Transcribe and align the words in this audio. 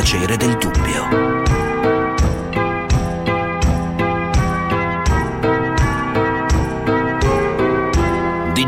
piacere 0.00 0.38
del 0.38 0.56
dubbio. 0.56 1.49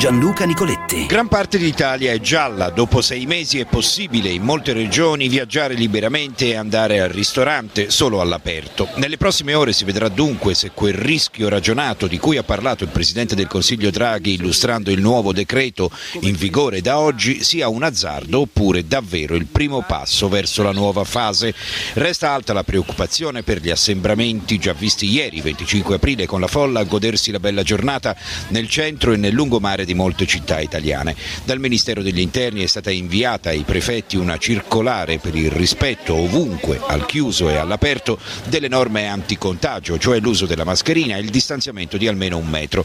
Gianluca 0.03 0.45
Nicoletti. 0.46 1.07
Gran 1.07 1.29
parte 1.29 1.59
d'Italia 1.59 2.11
è 2.11 2.18
gialla. 2.18 2.71
Dopo 2.71 3.00
sei 3.00 3.25
mesi 3.25 3.61
è 3.61 3.66
possibile 3.66 4.30
in 4.30 4.43
molte 4.43 4.73
regioni 4.73 5.29
viaggiare 5.29 5.75
liberamente 5.75 6.48
e 6.48 6.57
andare 6.57 7.00
al 7.00 7.09
ristorante 7.09 7.89
solo 7.89 8.21
all'aperto. 8.21 8.89
Nelle 8.96 9.17
prossime 9.17 9.54
ore 9.54 9.73
si 9.73 9.85
vedrà 9.85 10.09
dunque 10.09 10.54
se 10.54 10.73
quel 10.75 10.95
rischio 10.95 11.49
ragionato 11.49 12.09
di 12.09 12.18
cui 12.18 12.36
ha 12.36 12.43
parlato 12.43 12.82
il 12.82 12.91
Presidente 12.91 13.36
del 13.36 13.46
Consiglio 13.46 13.91
Draghi 13.91 14.32
illustrando 14.32 14.91
il 14.91 15.00
nuovo 15.00 15.32
decreto 15.32 15.89
in 16.22 16.35
vigore 16.35 16.80
da 16.80 16.99
oggi 16.99 17.44
sia 17.44 17.69
un 17.69 17.85
azzardo 17.85 18.41
oppure 18.41 18.85
davvero 18.85 19.36
il 19.36 19.46
primo 19.46 19.85
passo 19.86 20.29
verso 20.29 20.64
la 20.64 20.72
nuova 20.72 21.05
fase. 21.05 21.55
Resta 21.93 22.32
alta 22.32 22.53
la 22.53 22.64
preoccupazione 22.64 23.44
per 23.44 23.61
gli 23.61 23.71
assembramenti 23.71 24.58
già 24.58 24.72
visti 24.72 25.08
ieri, 25.08 25.41
25 25.41 25.94
aprile, 25.94 26.27
con 26.27 26.41
la 26.41 26.49
folla 26.49 26.80
a 26.80 26.85
godersi 26.85 27.30
la 27.30 27.39
bella 27.39 27.63
giornata 27.63 28.16
nel 28.49 28.69
centro 28.69 29.13
e 29.13 29.16
nel 29.16 29.32
lungomare 29.32 29.85
di 29.85 29.91
di 29.93 29.95
molte 29.95 30.27
città 30.27 30.59
italiane. 30.61 31.14
Dal 31.45 31.61
Ministero 31.61 32.03
degli 32.03 32.20
Interni 32.20 32.62
è 32.62 32.67
stata 32.67 32.91
inviata 32.91 33.50
ai 33.50 33.62
prefetti 33.62 34.17
una 34.17 34.39
circolare 34.39 35.19
per 35.19 35.37
il 35.37 35.50
rispetto 35.50 36.14
ovunque, 36.14 36.81
al 36.84 37.06
chiuso 37.06 37.48
e 37.48 37.56
all'aperto, 37.56 38.19
delle 38.48 38.69
norme 38.69 39.06
anticontagio, 39.06 39.98
cioè 39.98 40.19
l'uso 40.19 40.47
della 40.47 40.64
mascherina 40.64 41.17
e 41.17 41.20
il 41.20 41.31
distanziamento 41.31 41.97
di 41.97 42.09
almeno 42.09 42.39
un 42.39 42.48
metro. 42.48 42.83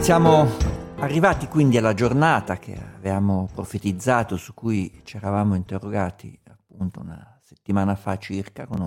Siamo 0.00 0.50
arrivati 0.98 1.46
quindi 1.46 1.76
alla 1.76 1.94
giornata 1.94 2.58
che 2.58 2.76
avevamo 2.96 3.48
profetizzato, 3.52 4.36
su 4.36 4.52
cui 4.54 5.02
ci 5.04 5.16
eravamo 5.16 5.54
interrogati 5.54 6.36
appunto 6.50 7.00
una 7.00 7.38
settimana 7.44 7.94
fa 7.94 8.18
circa 8.18 8.66
con 8.66 8.80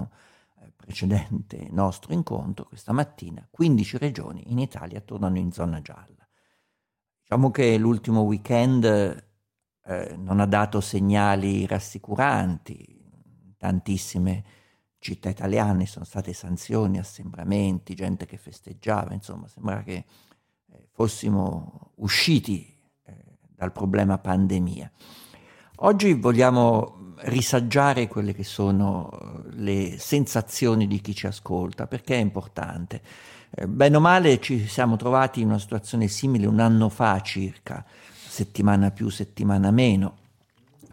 precedente 0.76 1.68
nostro 1.72 2.14
incontro, 2.14 2.66
questa 2.66 2.94
mattina, 2.94 3.48
15 3.50 3.98
regioni 3.98 4.52
in 4.52 4.60
Italia 4.60 5.02
tornano 5.02 5.38
in 5.38 5.52
zona 5.52 5.82
gialla. 5.82 6.28
Diciamo 7.22 7.50
che 7.52 7.78
l'ultimo 7.78 8.22
weekend 8.22 8.84
eh, 8.86 10.16
non 10.18 10.40
ha 10.40 10.46
dato 10.46 10.82
segnali 10.82 11.66
rassicuranti, 11.66 12.96
tantissime 13.58 14.44
città 15.06 15.30
italiane 15.30 15.86
sono 15.86 16.04
state 16.04 16.34
sanzioni, 16.34 16.98
assembramenti, 16.98 17.94
gente 17.94 18.26
che 18.26 18.38
festeggiava, 18.38 19.14
insomma 19.14 19.48
sembra 19.48 19.84
che 19.84 20.06
eh, 20.72 20.88
fossimo 20.92 21.92
usciti 21.98 22.76
eh, 23.04 23.38
dal 23.48 23.72
problema 23.72 24.18
pandemia. 24.18 24.92
Oggi 25.80 26.14
vogliamo 26.14 27.14
risaggiare 27.24 28.08
quelle 28.08 28.34
che 28.34 28.46
sono 28.46 29.10
eh, 29.12 29.56
le 29.56 29.96
sensazioni 30.00 30.88
di 30.88 31.02
chi 31.02 31.14
ci 31.14 31.28
ascolta, 31.28 31.86
perché 31.86 32.16
è 32.16 32.20
importante. 32.20 33.02
Eh, 33.50 33.68
bene 33.68 33.98
o 33.98 34.00
male 34.00 34.40
ci 34.40 34.68
siamo 34.68 34.96
trovati 34.96 35.42
in 35.42 35.48
una 35.48 35.60
situazione 35.60 36.08
simile 36.08 36.48
un 36.48 36.62
anno 36.62 36.88
fa 36.88 37.20
circa, 37.20 37.84
settimana 38.14 38.92
più, 38.92 39.10
settimana 39.10 39.70
meno. 39.70 40.16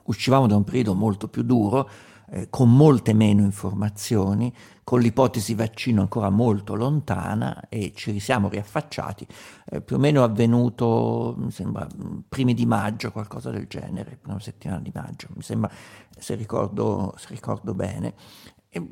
Uscivamo 0.05 0.48
da 0.48 0.56
un 0.56 0.64
periodo 0.64 0.94
molto 0.94 1.28
più 1.28 1.42
duro, 1.42 1.89
eh, 2.30 2.48
con 2.50 2.74
molte 2.74 3.12
meno 3.12 3.42
informazioni, 3.42 4.52
con 4.84 5.00
l'ipotesi 5.00 5.55
vaccino 5.55 6.00
ancora 6.00 6.28
molto 6.28 6.75
lontana 6.75 7.69
e 7.69 7.92
ci 7.94 8.19
siamo 8.19 8.48
riaffacciati, 8.48 9.27
eh, 9.70 9.80
più 9.80 9.97
o 9.97 9.98
meno 9.98 10.24
avvenuto, 10.24 11.34
mi 11.39 11.51
sembra, 11.51 11.86
primi 12.29 12.52
di 12.55 12.67
maggio, 12.67 13.12
qualcosa 13.12 13.51
del 13.51 13.67
genere, 13.68 14.18
una 14.27 14.40
settimana 14.40 14.80
di 14.80 14.90
maggio, 14.92 15.29
mi 15.34 15.42
sembra, 15.42 15.70
se 16.18 16.34
ricordo, 16.34 17.14
se 17.17 17.29
ricordo 17.30 17.74
bene. 17.74 18.14
E 18.68 18.89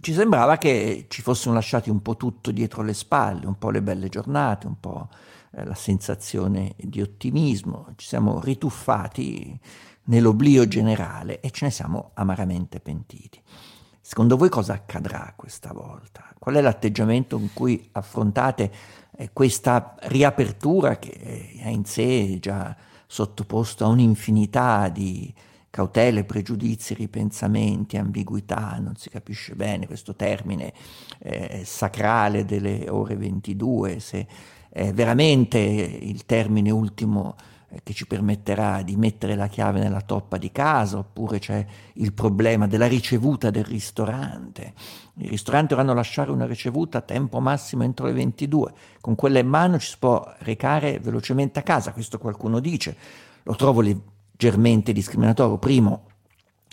ci 0.00 0.12
sembrava 0.12 0.56
che 0.56 1.06
ci 1.08 1.22
fossimo 1.22 1.52
lasciati 1.54 1.90
un 1.90 2.00
po' 2.00 2.16
tutto 2.16 2.50
dietro 2.50 2.82
le 2.82 2.94
spalle, 2.94 3.46
un 3.46 3.58
po' 3.58 3.70
le 3.70 3.82
belle 3.82 4.08
giornate, 4.08 4.66
un 4.66 4.78
po' 4.80 5.08
eh, 5.50 5.64
la 5.64 5.74
sensazione 5.74 6.74
di 6.76 7.02
ottimismo, 7.02 7.92
ci 7.96 8.06
siamo 8.06 8.40
rituffati 8.40 9.58
nell'oblio 10.04 10.66
generale 10.66 11.40
e 11.40 11.50
ce 11.50 11.66
ne 11.66 11.70
siamo 11.70 12.12
amaramente 12.14 12.80
pentiti. 12.80 13.42
Secondo 14.08 14.38
voi 14.38 14.48
cosa 14.48 14.72
accadrà 14.72 15.34
questa 15.36 15.70
volta? 15.74 16.24
Qual 16.38 16.54
è 16.54 16.62
l'atteggiamento 16.62 17.36
in 17.36 17.52
cui 17.52 17.90
affrontate 17.92 18.72
eh, 19.14 19.28
questa 19.34 19.96
riapertura 20.04 20.98
che 20.98 21.10
è 21.58 21.68
in 21.68 21.84
sé 21.84 22.38
già 22.40 22.74
sottoposto 23.06 23.84
a 23.84 23.88
un'infinità 23.88 24.88
di 24.88 25.30
cautele, 25.68 26.24
pregiudizi, 26.24 26.94
ripensamenti, 26.94 27.98
ambiguità, 27.98 28.78
non 28.80 28.96
si 28.96 29.10
capisce 29.10 29.54
bene 29.54 29.86
questo 29.86 30.14
termine 30.14 30.72
eh, 31.18 31.60
sacrale 31.66 32.46
delle 32.46 32.88
ore 32.88 33.14
22, 33.14 34.00
se 34.00 34.26
è 34.70 34.90
veramente 34.94 35.58
il 35.58 36.24
termine 36.24 36.70
ultimo 36.70 37.36
eh, 37.36 37.57
che 37.82 37.92
ci 37.92 38.06
permetterà 38.06 38.82
di 38.82 38.96
mettere 38.96 39.34
la 39.34 39.46
chiave 39.46 39.80
nella 39.80 40.00
toppa 40.00 40.38
di 40.38 40.50
casa, 40.50 40.98
oppure 40.98 41.38
c'è 41.38 41.64
il 41.94 42.12
problema 42.12 42.66
della 42.66 42.86
ricevuta 42.86 43.50
del 43.50 43.64
ristorante. 43.64 44.72
I 45.16 45.28
ristoranti 45.28 45.68
dovranno 45.68 45.94
lasciare 45.94 46.30
una 46.30 46.46
ricevuta 46.46 46.98
a 46.98 47.02
tempo 47.02 47.40
massimo 47.40 47.82
entro 47.82 48.06
le 48.06 48.12
22. 48.12 48.72
Con 49.00 49.14
quella 49.14 49.38
in 49.38 49.48
mano 49.48 49.78
ci 49.78 49.90
si 49.90 49.96
può 49.98 50.24
recare 50.38 50.98
velocemente 50.98 51.58
a 51.58 51.62
casa, 51.62 51.92
questo 51.92 52.18
qualcuno 52.18 52.60
dice. 52.60 52.96
Lo 53.42 53.54
trovo 53.54 53.80
leggermente 53.80 54.92
discriminatorio. 54.92 55.58
Primo, 55.58 56.04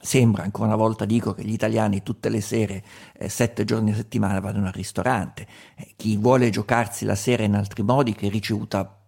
Sembra, 0.06 0.44
ancora 0.44 0.68
una 0.68 0.76
volta 0.76 1.04
dico, 1.04 1.34
che 1.34 1.44
gli 1.44 1.54
italiani 1.54 2.04
tutte 2.04 2.30
le 2.30 2.40
sere, 2.40 2.84
eh, 3.18 3.28
sette 3.28 3.64
giorni 3.64 3.90
a 3.92 3.96
settimana, 3.96 4.40
vadano 4.40 4.68
al 4.68 4.74
ristorante. 4.74 5.48
Eh, 5.76 5.94
chi 5.96 6.16
vuole 6.16 6.52
giocarsi 6.52 7.06
la 7.06 7.16
sera 7.16 7.42
in 7.42 7.56
altri 7.56 7.82
modi, 7.82 8.14
che 8.14 8.30
ricevuta 8.30 9.00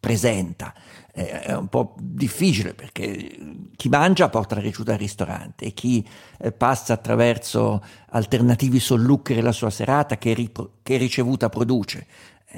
presenta. 0.00 0.72
Eh, 1.18 1.40
è 1.44 1.56
un 1.56 1.68
po' 1.68 1.94
difficile 1.98 2.74
perché 2.74 3.38
chi 3.74 3.88
mangia 3.88 4.28
porta 4.28 4.54
la 4.56 4.60
ricevuta 4.60 4.92
al 4.92 4.98
ristorante 4.98 5.64
e 5.64 5.72
chi 5.72 6.06
eh, 6.38 6.52
passa 6.52 6.92
attraverso 6.92 7.82
alternativi 8.10 8.78
solluccheri 8.78 9.40
la 9.40 9.52
sua 9.52 9.70
serata 9.70 10.18
che, 10.18 10.34
ripro- 10.34 10.72
che 10.82 10.98
ricevuta 10.98 11.48
produce 11.48 12.06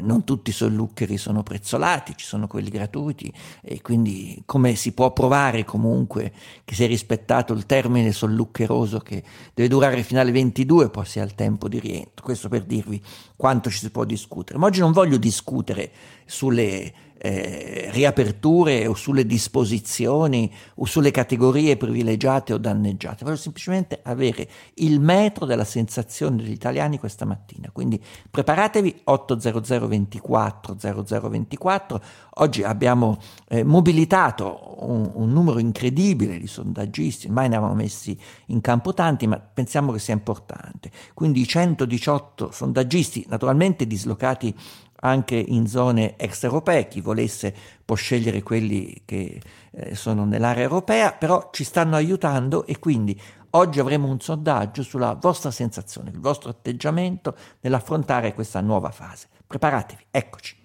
non 0.01 0.25
tutti 0.25 0.51
i 0.51 0.53
sollucheri 0.53 1.17
sono 1.17 1.43
prezzolati, 1.43 2.15
ci 2.17 2.27
sono 2.27 2.47
quelli 2.47 2.71
gratuiti 2.71 3.33
e 3.63 3.81
quindi 3.81 4.43
come 4.45 4.75
si 4.75 4.93
può 4.93 5.13
provare 5.13 5.65
comunque 5.65 6.33
che 6.65 6.75
si 6.75 6.85
è 6.85 6.87
rispettato 6.87 7.53
il 7.53 7.67
termine 7.67 8.13
solluccheroso 8.13 8.99
che 8.99 9.23
deve 9.55 9.69
durare 9.69 10.03
fino 10.03 10.21
alle 10.21 10.33
22 10.33 10.91
poi 10.91 11.05
sia 11.05 11.23
il 11.23 11.35
tempo 11.35 11.69
di 11.69 11.79
rientro. 11.79 12.25
Questo 12.25 12.49
per 12.49 12.65
dirvi 12.65 13.03
quanto 13.37 13.71
ci 13.71 13.79
si 13.79 13.91
può 13.91 14.05
discutere. 14.05 14.59
Ma 14.59 14.67
oggi 14.67 14.81
non 14.81 14.93
voglio 14.93 15.17
discutere 15.17 15.91
sulle 16.27 16.93
eh, 17.19 17.89
riaperture 17.93 18.87
o 18.87 18.95
sulle 18.95 19.27
disposizioni 19.27 20.53
o 20.77 20.85
sulle 20.85 21.11
categorie 21.11 21.77
privilegiate 21.77 22.53
o 22.53 22.59
danneggiate, 22.59 23.25
voglio 23.25 23.37
semplicemente 23.37 24.01
avere 24.03 24.49
il 24.75 25.01
metro 25.01 25.45
della 25.45 25.65
sensazione 25.65 26.37
degli 26.37 26.53
italiani 26.53 26.99
questa 26.99 27.25
mattina. 27.25 27.71
Quindi 27.73 28.03
preparatevi 28.31 29.01
800 29.05 29.87
24 29.89 30.77
0024. 30.79 32.03
Oggi 32.41 32.63
abbiamo 32.63 33.19
eh, 33.49 33.65
mobilitato 33.65 34.77
un, 34.81 35.11
un, 35.15 35.33
numero 35.33 35.59
incredibile 35.59 36.39
di 36.39 36.47
sondaggisti, 36.47 37.29
mai 37.29 37.49
ne 37.49 37.57
avevamo 37.57 37.75
messi 37.75 38.17
in 38.47 38.61
campo 38.61 38.95
tanti, 38.95 39.27
ma 39.27 39.39
pensiamo 39.39 39.91
che 39.93 39.99
sia 39.99 40.15
importante. 40.15 40.91
Quindi 41.15 41.47
118 41.47 42.53
sondaggisti, 42.53 43.27
naturalmente 43.29 43.87
dislocati 43.87 44.55
anche 45.01 45.37
in 45.37 45.67
zone 45.67 46.17
extraeuropee, 46.17 46.89
chi 46.89 47.01
volesse 47.01 47.55
può 47.85 47.95
scegliere 47.95 48.43
quelli 48.43 49.03
che 49.05 49.41
eh, 49.71 49.95
sono 49.95 50.25
nell'area 50.25 50.65
europea, 50.65 51.13
però 51.13 51.51
ci 51.53 51.65
stanno 51.65 51.97
aiutando 51.97 52.67
e 52.67 52.79
quindi 52.79 53.19
oggi 53.51 53.81
avremo 53.81 54.09
un 54.09 54.21
sondaggio 54.21 54.83
sulla 54.83 55.15
vostra 55.15 55.51
sensazione, 55.51 56.11
il 56.11 56.21
vostro 56.21 56.51
atteggiamento 56.51 57.35
nell'affrontare 57.61 58.35
questa 58.35 58.61
nuova 58.61 58.91
fase. 58.91 59.29
Preparatevi, 59.47 60.07
eccoci. 60.11 60.57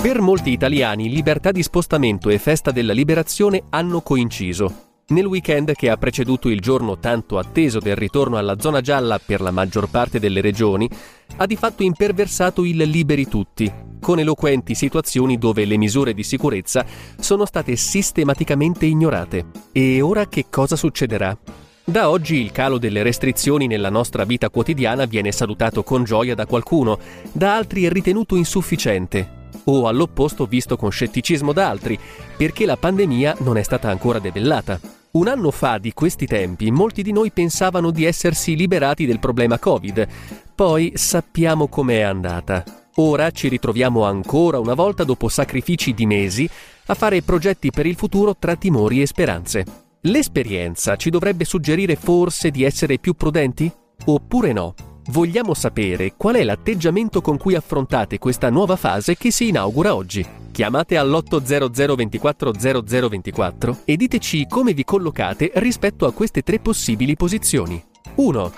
Per 0.00 0.20
molti 0.20 0.50
italiani 0.52 1.08
libertà 1.08 1.50
di 1.50 1.64
spostamento 1.64 2.28
e 2.28 2.38
festa 2.38 2.70
della 2.70 2.92
liberazione 2.92 3.64
hanno 3.70 4.02
coinciso. 4.02 4.85
Nel 5.08 5.26
weekend 5.26 5.72
che 5.74 5.88
ha 5.88 5.96
preceduto 5.96 6.48
il 6.48 6.60
giorno 6.60 6.98
tanto 6.98 7.38
atteso 7.38 7.78
del 7.78 7.94
ritorno 7.94 8.38
alla 8.38 8.58
zona 8.58 8.80
gialla 8.80 9.20
per 9.24 9.40
la 9.40 9.52
maggior 9.52 9.88
parte 9.88 10.18
delle 10.18 10.40
regioni, 10.40 10.90
ha 11.36 11.46
di 11.46 11.54
fatto 11.54 11.84
imperversato 11.84 12.64
il 12.64 12.78
liberi 12.78 13.28
tutti, 13.28 13.72
con 14.00 14.18
eloquenti 14.18 14.74
situazioni 14.74 15.38
dove 15.38 15.64
le 15.64 15.76
misure 15.76 16.12
di 16.12 16.24
sicurezza 16.24 16.84
sono 17.20 17.46
state 17.46 17.76
sistematicamente 17.76 18.84
ignorate. 18.86 19.46
E 19.70 20.00
ora 20.00 20.26
che 20.26 20.46
cosa 20.50 20.74
succederà? 20.74 21.38
Da 21.84 22.10
oggi 22.10 22.40
il 22.40 22.50
calo 22.50 22.78
delle 22.78 23.04
restrizioni 23.04 23.68
nella 23.68 23.90
nostra 23.90 24.24
vita 24.24 24.50
quotidiana 24.50 25.04
viene 25.04 25.30
salutato 25.30 25.84
con 25.84 26.02
gioia 26.02 26.34
da 26.34 26.46
qualcuno, 26.46 26.98
da 27.30 27.54
altri 27.54 27.88
ritenuto 27.88 28.34
insufficiente 28.34 29.44
o 29.66 29.86
all'opposto 29.86 30.46
visto 30.46 30.76
con 30.76 30.90
scetticismo 30.90 31.52
da 31.52 31.68
altri, 31.68 31.98
perché 32.36 32.66
la 32.66 32.76
pandemia 32.76 33.36
non 33.40 33.56
è 33.56 33.62
stata 33.62 33.88
ancora 33.88 34.18
debellata. 34.18 34.80
Un 35.12 35.28
anno 35.28 35.50
fa 35.50 35.78
di 35.78 35.92
questi 35.92 36.26
tempi 36.26 36.70
molti 36.70 37.02
di 37.02 37.12
noi 37.12 37.30
pensavano 37.30 37.90
di 37.90 38.04
essersi 38.04 38.54
liberati 38.54 39.06
del 39.06 39.18
problema 39.18 39.58
Covid, 39.58 40.06
poi 40.54 40.92
sappiamo 40.94 41.68
com'è 41.68 42.00
andata. 42.00 42.64
Ora 42.96 43.30
ci 43.30 43.48
ritroviamo 43.48 44.04
ancora 44.04 44.58
una 44.58 44.74
volta 44.74 45.04
dopo 45.04 45.28
sacrifici 45.28 45.92
di 45.92 46.06
mesi 46.06 46.48
a 46.86 46.94
fare 46.94 47.22
progetti 47.22 47.70
per 47.70 47.86
il 47.86 47.96
futuro 47.96 48.36
tra 48.38 48.56
timori 48.56 49.02
e 49.02 49.06
speranze. 49.06 49.64
L'esperienza 50.02 50.96
ci 50.96 51.10
dovrebbe 51.10 51.44
suggerire 51.44 51.96
forse 51.96 52.50
di 52.50 52.62
essere 52.62 52.98
più 52.98 53.14
prudenti? 53.14 53.70
Oppure 54.06 54.52
no? 54.52 54.74
Vogliamo 55.08 55.54
sapere 55.54 56.14
qual 56.16 56.34
è 56.34 56.42
l'atteggiamento 56.42 57.20
con 57.20 57.36
cui 57.36 57.54
affrontate 57.54 58.18
questa 58.18 58.50
nuova 58.50 58.74
fase 58.74 59.16
che 59.16 59.30
si 59.30 59.48
inaugura 59.48 59.94
oggi. 59.94 60.26
Chiamate 60.50 60.96
all'800 60.96 61.94
24 61.94 62.52
0024 62.52 63.78
e 63.84 63.96
diteci 63.96 64.46
come 64.48 64.72
vi 64.72 64.82
collocate 64.82 65.52
rispetto 65.56 66.06
a 66.06 66.12
queste 66.12 66.42
tre 66.42 66.58
possibili 66.58 67.14
posizioni. 67.14 67.80
1. 68.16 68.52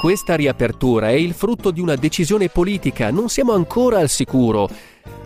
Questa 0.00 0.34
riapertura 0.34 1.10
è 1.10 1.14
il 1.14 1.34
frutto 1.34 1.70
di 1.70 1.80
una 1.80 1.94
decisione 1.94 2.48
politica, 2.48 3.12
non 3.12 3.28
siamo 3.28 3.52
ancora 3.52 4.00
al 4.00 4.08
sicuro. 4.08 4.68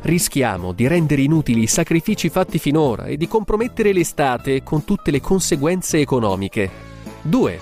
Rischiamo 0.03 0.73
di 0.73 0.87
rendere 0.87 1.23
inutili 1.23 1.63
i 1.63 1.69
sacrifici 1.69 2.29
fatti 2.29 2.59
finora 2.59 3.07
e 3.07 3.17
di 3.17 3.27
compromettere 3.27 3.95
l'estate 3.95 4.63
con 4.63 4.85
tutte 4.85 5.11
le 5.11 5.21
conseguenze 5.23 5.99
economiche. 5.99 6.71
2. 7.23 7.61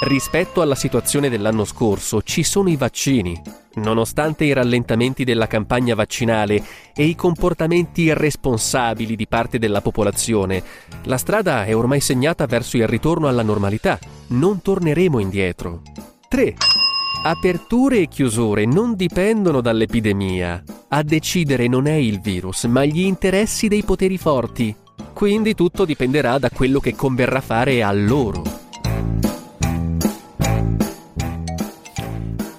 Rispetto 0.00 0.60
alla 0.60 0.74
situazione 0.74 1.30
dell'anno 1.30 1.64
scorso 1.64 2.20
ci 2.20 2.42
sono 2.42 2.68
i 2.68 2.76
vaccini. 2.76 3.40
Nonostante 3.76 4.44
i 4.44 4.52
rallentamenti 4.52 5.24
della 5.24 5.46
campagna 5.46 5.94
vaccinale 5.94 6.62
e 6.94 7.04
i 7.04 7.14
comportamenti 7.14 8.02
irresponsabili 8.02 9.16
di 9.16 9.26
parte 9.26 9.58
della 9.58 9.80
popolazione, 9.80 10.62
la 11.04 11.16
strada 11.16 11.64
è 11.64 11.74
ormai 11.74 12.00
segnata 12.00 12.46
verso 12.46 12.76
il 12.76 12.86
ritorno 12.86 13.28
alla 13.28 13.42
normalità. 13.42 13.98
Non 14.28 14.60
torneremo 14.60 15.18
indietro. 15.20 15.82
3. 16.28 16.54
Aperture 17.24 18.00
e 18.00 18.08
chiusure 18.08 18.66
non 18.66 18.96
dipendono 18.96 19.60
dall'epidemia. 19.60 20.62
A 20.88 21.02
decidere 21.02 21.66
non 21.68 21.86
è 21.86 21.94
il 21.94 22.20
virus, 22.20 22.64
ma 22.64 22.84
gli 22.84 23.00
interessi 23.00 23.68
dei 23.68 23.82
poteri 23.82 24.18
forti. 24.18 24.74
Quindi 25.14 25.54
tutto 25.54 25.84
dipenderà 25.84 26.38
da 26.38 26.50
quello 26.50 26.80
che 26.80 26.94
converrà 26.94 27.40
fare 27.40 27.82
a 27.82 27.92
loro. 27.92 28.63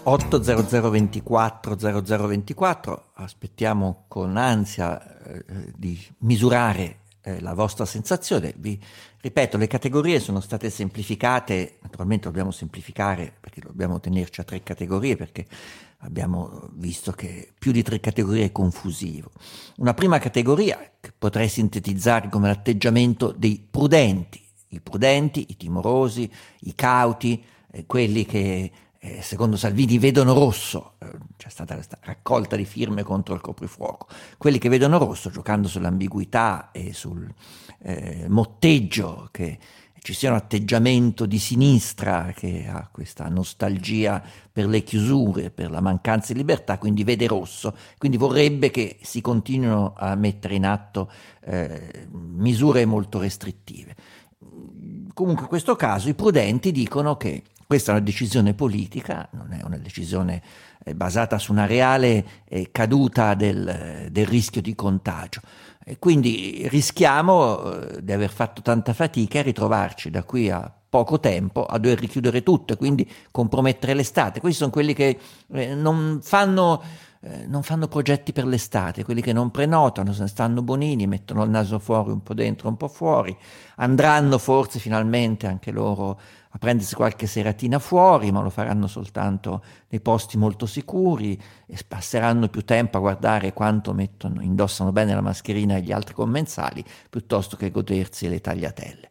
800 0.07 0.90
24 0.92 1.75
0024 1.75 3.12
aspettiamo 3.16 4.06
con 4.07 4.38
ansia 4.38 5.24
eh, 5.24 5.44
di 5.75 6.00
misurare 6.19 7.00
eh, 7.22 7.42
la 7.42 7.56
vostra 7.56 7.86
sensazione. 7.86 8.54
Vi 8.56 8.80
ripeto 9.22 9.57
le 9.57 9.66
categorie 9.66 10.19
sono 10.19 10.42
state 10.42 10.69
semplificate. 10.69 11.80
Naturalmente 11.81 12.25
dobbiamo 12.28 12.52
semplificare 12.52 13.34
perché 13.40 13.62
dobbiamo 13.62 14.00
tenerci 14.00 14.42
a 14.42 14.44
tre 14.44 14.62
categorie 14.62 15.16
perché 15.16 15.48
abbiamo 16.00 16.69
visto 16.74 17.12
che 17.12 17.52
più 17.57 17.72
di 17.72 17.81
tre 17.81 18.00
categorie 18.00 18.46
è 18.46 18.52
confusivo. 18.52 19.31
Una 19.78 19.96
prima 19.96 20.19
categoria 20.19 20.78
che 21.00 21.13
potrei 21.18 21.50
sintetizzare 21.50 22.30
come 22.30 22.48
l'atteggiamento 22.48 23.31
dei 23.31 23.68
prudenti. 23.68 24.40
I 24.68 24.81
prudenti 24.81 25.48
i 25.50 25.57
timorosi 25.57 26.31
i 26.60 26.75
cauti 26.75 27.44
eh, 27.72 27.88
quelli 27.88 28.24
che 28.24 28.72
eh, 29.06 29.22
secondo 29.22 29.56
Salvini 29.56 30.00
vedono 30.00 30.34
rosso, 30.34 30.94
eh, 30.98 31.12
c'è 31.38 31.50
stata 31.50 31.75
questa 31.75 32.00
raccolta 32.02 32.56
di 32.56 32.66
firme 32.66 33.04
contro 33.04 33.36
il 33.36 33.42
coprifuoco, 33.42 34.07
quelli 34.38 34.57
che 34.57 34.68
vedono 34.68 34.98
rosso 34.98 35.30
giocando 35.30 35.68
sull'ambiguità 35.68 36.72
e 36.72 36.92
sul 36.92 37.31
eh, 37.84 38.25
motteggio 38.28 39.28
che 39.30 39.60
ci 40.00 40.13
sia 40.13 40.30
un 40.30 40.38
atteggiamento 40.38 41.28
di 41.28 41.38
sinistra 41.38 42.31
che 42.36 42.68
ha 42.68 42.88
questa 42.92 43.28
nostalgia 43.30 44.24
per 44.52 44.68
le 44.68 44.84
chiusure, 44.84 45.52
per 45.52 45.69
la 45.69 45.81
mancanza 45.81 46.34
di 46.34 46.40
libertà, 46.40 46.80
quindi 46.80 47.04
vede 47.04 47.28
rosso, 47.28 47.75
quindi 48.00 48.18
vorrebbe 48.18 48.72
che 48.72 48.98
si 49.02 49.22
continuino 49.22 49.94
a 49.96 50.16
mettere 50.16 50.56
in 50.56 50.66
atto 50.66 51.12
eh, 51.44 52.07
misure 52.12 52.86
molto 52.86 53.19
restrittive. 53.19 53.96
Comunque 55.13 55.44
in 55.44 55.50
questo 55.50 55.75
caso 55.75 56.10
i 56.10 56.13
prudenti 56.13 56.72
dicono 56.72 57.18
che 57.18 57.44
questa 57.68 57.92
è 57.92 57.96
una 57.96 58.04
decisione 58.04 58.54
politica, 58.54 59.28
non 59.32 59.52
è 59.52 59.64
una 59.64 59.78
decisione 59.78 60.42
eh, 60.84 60.94
basata 60.94 61.40
su 61.40 61.52
una 61.52 61.66
reale 61.66 62.26
eh, 62.46 62.70
caduta 62.72 63.34
del, 63.34 64.08
del, 64.12 64.26
rischio 64.28 64.62
di 64.62 64.76
contagio. 64.76 65.42
E 65.84 65.98
quindi 65.98 66.68
rischiamo 66.70 67.72
eh, 67.72 68.04
di 68.04 68.12
aver 68.12 68.30
fatto 68.30 68.62
tanta 68.62 68.94
fatica 68.94 69.40
e 69.40 69.44
ritrovarci 69.44 70.10
da 70.10 70.24
qui 70.24 70.50
a 70.50 70.72
poco 70.88 71.20
tempo 71.20 71.66
a 71.66 71.78
dover 71.78 72.00
richiudere 72.00 72.44
tutto 72.44 72.74
e 72.74 72.78
quindi 72.78 73.10
compromettere 73.32 73.94
l'estate. 73.94 74.40
Questi 74.40 74.60
sono 74.60 74.72
quelli 74.72 74.94
che 74.94 75.20
eh, 75.52 75.74
non 75.76 76.20
fanno 76.22 76.82
eh, 77.28 77.48
non 77.48 77.64
fanno 77.64 77.88
progetti 77.88 78.34
per 78.34 78.46
l'estate, 78.46 79.04
quelli 79.04 79.22
che 79.22 79.34
non 79.34 79.50
prenotano, 79.50 80.14
se 80.14 80.22
ne 80.22 80.28
stanno 80.28 80.62
bonini, 80.62 81.08
mettono 81.08 81.44
il 81.44 81.50
naso 81.50 81.80
fuori 81.80 82.12
un 82.12 82.22
po' 82.22 82.36
dentro, 82.36 82.70
un 82.70 82.78
po' 82.78 82.88
fuori, 82.88 83.36
andranno 83.78 84.38
forse 84.38 84.78
finalmente 84.78 85.48
anche 85.48 85.72
loro 85.72 86.20
a 86.56 86.57
prendersi 86.57 86.96
qualche 86.96 87.28
seratina 87.28 87.80
fuori, 87.80 88.31
ma 88.31 88.42
lo 88.42 88.50
faranno 88.50 88.88
soltanto 88.88 89.62
nei 89.90 90.00
posti 90.00 90.38
molto 90.38 90.66
sicuri 90.66 91.38
e 91.68 91.78
passeranno 91.86 92.48
più 92.48 92.63
tempo 92.63 92.96
a 92.96 93.02
guardare 93.02 93.52
quanto 93.52 93.94
mettono, 93.94 94.42
indossano 94.42 94.94
bene 94.94 95.13
la 95.13 95.19
mascherina 95.19 95.75
e 95.75 95.81
gli 95.81 95.92
altri 95.92 96.13
commensali, 96.13 96.81
piuttosto 97.10 97.57
che 97.57 97.72
godersi 97.72 98.30
le 98.30 98.40
tagliatelle. 98.40 99.10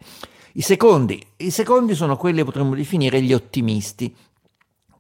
I 0.55 0.63
secondi, 0.63 1.23
I 1.37 1.51
secondi 1.51 1.95
sono 1.95 2.17
quelli 2.17 2.39
che 2.39 2.45
potremmo 2.45 2.75
definire 2.75 3.21
gli 3.21 3.35
ottimisti, 3.35 4.15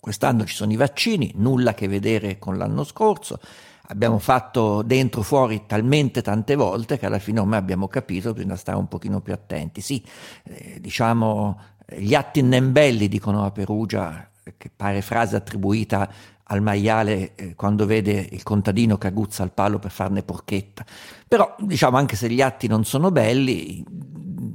Quest'anno 0.05 0.45
ci 0.45 0.55
sono 0.55 0.71
i 0.71 0.77
vaccini, 0.77 1.33
nulla 1.37 1.71
a 1.71 1.73
che 1.73 1.89
vedere 1.89 2.39
con 2.39 2.59
l'anno 2.59 2.85
scorso. 2.85 3.39
Abbiamo 3.87 4.19
fatto 4.19 4.83
dentro 4.83 5.23
fuori 5.23 5.65
talmente 5.65 6.21
tante 6.21 6.57
volte 6.57 6.99
che 6.99 7.07
alla 7.07 7.19
fine 7.19 7.41
ormai 7.41 7.59
abbiamo 7.59 7.89
capito 7.89 8.29
che 8.29 8.41
bisogna 8.41 8.57
stare 8.57 8.77
un 8.77 8.87
pochino 8.87 9.23
più 9.23 9.33
attenti. 9.33 9.81
Sì, 9.81 10.05
eh, 10.43 10.79
diciamo, 10.79 11.59
gli 11.99 12.15
atti 12.15 12.43
nembelli 12.43 13.09
dicono 13.09 13.45
a 13.45 13.51
Perugia, 13.51 14.29
che 14.57 14.71
pare 14.75 15.03
frase 15.03 15.37
attribuita 15.37 16.09
al 16.45 16.61
maiale 16.61 17.35
eh, 17.35 17.55
quando 17.55 17.87
vede 17.87 18.29
il 18.31 18.43
contadino 18.43 18.99
che 18.99 19.07
aguzza 19.07 19.43
il 19.43 19.53
palo 19.53 19.79
per 19.79 19.91
farne 19.91 20.23
porchetta. 20.23 20.85
Però, 21.27 21.55
diciamo, 21.59 21.97
anche 21.97 22.17
se 22.17 22.29
gli 22.29 22.43
atti 22.43 22.67
non 22.67 22.85
sono 22.85 23.11
belli, 23.11 23.85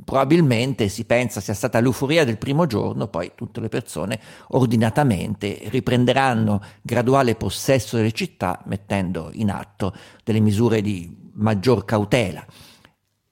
probabilmente 0.06 0.88
si 0.88 1.06
pensa 1.06 1.42
sia 1.42 1.54
stata 1.54 1.80
l'euforia 1.80 2.26
del 2.26 2.38
primo 2.38 2.66
giorno, 2.66 3.08
poi 3.08 3.32
tutte 3.36 3.60
le 3.60 3.70
persone 3.70 4.20
ordinatamente 4.50 5.62
riprenderanno 5.66 6.62
graduale 6.82 7.36
possesso 7.36 7.96
delle 7.96 8.12
città 8.12 8.62
mettendo 8.66 9.30
in 9.34 9.50
atto 9.50 9.94
delle 10.24 10.40
misure 10.40 10.82
di 10.82 11.16
maggior 11.34 11.86
cautela. 11.86 12.46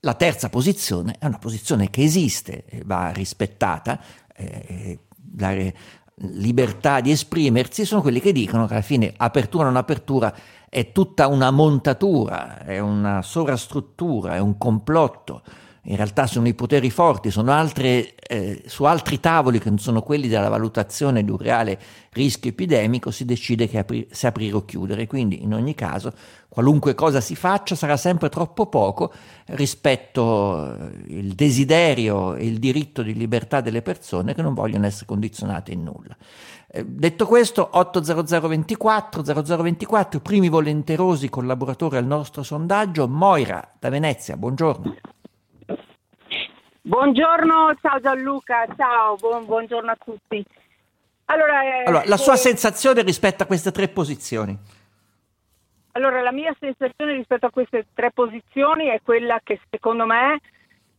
La 0.07 0.13
terza 0.13 0.47
posizione 0.47 1.17
è 1.19 1.25
una 1.25 1.37
posizione 1.37 1.89
che 1.89 2.01
esiste 2.01 2.63
e 2.63 2.81
va 2.85 3.09
rispettata, 3.09 3.99
eh, 4.37 4.99
la 5.37 5.53
libertà 6.19 7.01
di 7.01 7.11
esprimersi, 7.11 7.83
sono 7.83 8.01
quelli 8.01 8.21
che 8.21 8.31
dicono 8.31 8.67
che 8.67 8.73
alla 8.75 8.81
fine 8.81 9.13
apertura 9.17 9.65
o 9.65 9.67
non 9.67 9.75
apertura 9.75 10.33
è 10.69 10.93
tutta 10.93 11.27
una 11.27 11.51
montatura, 11.51 12.59
è 12.59 12.79
una 12.79 13.21
sovrastruttura, 13.21 14.35
è 14.35 14.39
un 14.39 14.57
complotto 14.57 15.41
in 15.89 15.95
realtà 15.95 16.27
sono 16.27 16.47
i 16.47 16.53
poteri 16.53 16.89
forti, 16.89 17.31
sono 17.31 17.51
altre, 17.53 18.15
eh, 18.15 18.63
su 18.65 18.83
altri 18.83 19.21
tavoli 19.21 19.59
che 19.59 19.69
non 19.69 19.77
sono 19.77 20.01
quelli 20.01 20.27
della 20.27 20.49
valutazione 20.49 21.23
di 21.23 21.31
un 21.31 21.37
reale 21.37 21.79
rischio 22.11 22.49
epidemico, 22.49 23.09
si 23.09 23.23
decide 23.23 23.69
apri- 23.77 24.07
se 24.11 24.27
aprire 24.27 24.57
o 24.57 24.65
chiudere. 24.65 25.07
Quindi 25.07 25.43
in 25.43 25.53
ogni 25.53 25.75
caso 25.75 26.11
qualunque 26.49 26.93
cosa 26.93 27.21
si 27.21 27.35
faccia 27.35 27.75
sarà 27.75 27.95
sempre 27.95 28.27
troppo 28.27 28.65
poco 28.67 29.13
rispetto 29.47 30.55
al 30.55 30.91
eh, 31.07 31.21
desiderio 31.33 32.35
e 32.35 32.45
il 32.45 32.59
diritto 32.59 33.01
di 33.01 33.13
libertà 33.13 33.61
delle 33.61 33.81
persone 33.81 34.33
che 34.33 34.41
non 34.41 34.53
vogliono 34.53 34.87
essere 34.87 35.05
condizionate 35.05 35.71
in 35.71 35.83
nulla. 35.83 36.17
Eh, 36.69 36.83
detto 36.85 37.25
questo, 37.25 37.69
80024 37.71 39.23
0024, 39.23 40.19
primi 40.19 40.49
volenterosi 40.49 41.29
collaboratori 41.29 41.95
al 41.95 42.05
nostro 42.05 42.43
sondaggio, 42.43 43.07
Moira 43.07 43.75
da 43.79 43.89
Venezia, 43.89 44.35
buongiorno. 44.35 44.95
Buongiorno, 46.87 47.75
ciao 47.81 47.99
Gianluca, 47.99 48.65
ciao, 48.77 49.17
buon, 49.17 49.43
buongiorno 49.43 49.91
a 49.91 49.97
tutti. 50.01 50.41
Allora, 51.25 51.61
eh, 51.61 51.83
allora 51.83 52.03
la 52.05 52.15
sua 52.15 52.35
eh, 52.35 52.37
sensazione 52.37 53.01
rispetto 53.01 53.43
a 53.43 53.45
queste 53.45 53.71
tre 53.71 53.89
posizioni? 53.89 54.57
Allora, 55.91 56.21
la 56.21 56.31
mia 56.31 56.55
sensazione 56.57 57.11
rispetto 57.11 57.45
a 57.45 57.49
queste 57.49 57.87
tre 57.93 58.11
posizioni 58.11 58.85
è 58.85 59.01
quella 59.03 59.41
che 59.43 59.59
secondo 59.69 60.05
me 60.05 60.39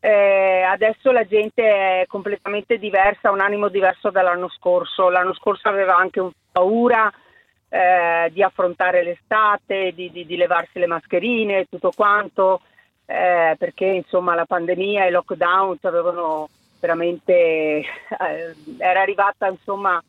eh, 0.00 0.60
adesso 0.60 1.10
la 1.10 1.24
gente 1.24 1.62
è 1.62 2.04
completamente 2.06 2.76
diversa, 2.76 3.30
un 3.30 3.40
animo 3.40 3.68
diverso 3.68 4.10
dall'anno 4.10 4.50
scorso. 4.50 5.08
L'anno 5.08 5.32
scorso 5.32 5.70
aveva 5.70 5.96
anche 5.96 6.20
un 6.20 6.32
paura 6.52 7.10
eh, 7.70 8.28
di 8.30 8.42
affrontare 8.42 9.02
l'estate, 9.02 9.94
di, 9.94 10.10
di, 10.10 10.26
di, 10.26 10.36
levarsi 10.36 10.78
le 10.78 10.86
mascherine, 10.86 11.64
tutto 11.70 11.92
quanto, 11.96 12.60
eh, 13.10 13.56
perché 13.58 13.86
insomma 13.86 14.34
la 14.34 14.44
pandemia 14.44 15.04
e 15.04 15.08
i 15.08 15.12
lockdown 15.12 15.78
avevano 15.80 16.50
veramente, 16.78 17.32
eh, 17.32 17.84
era 18.76 19.00
arrivata 19.00 19.48
insomma 19.48 20.02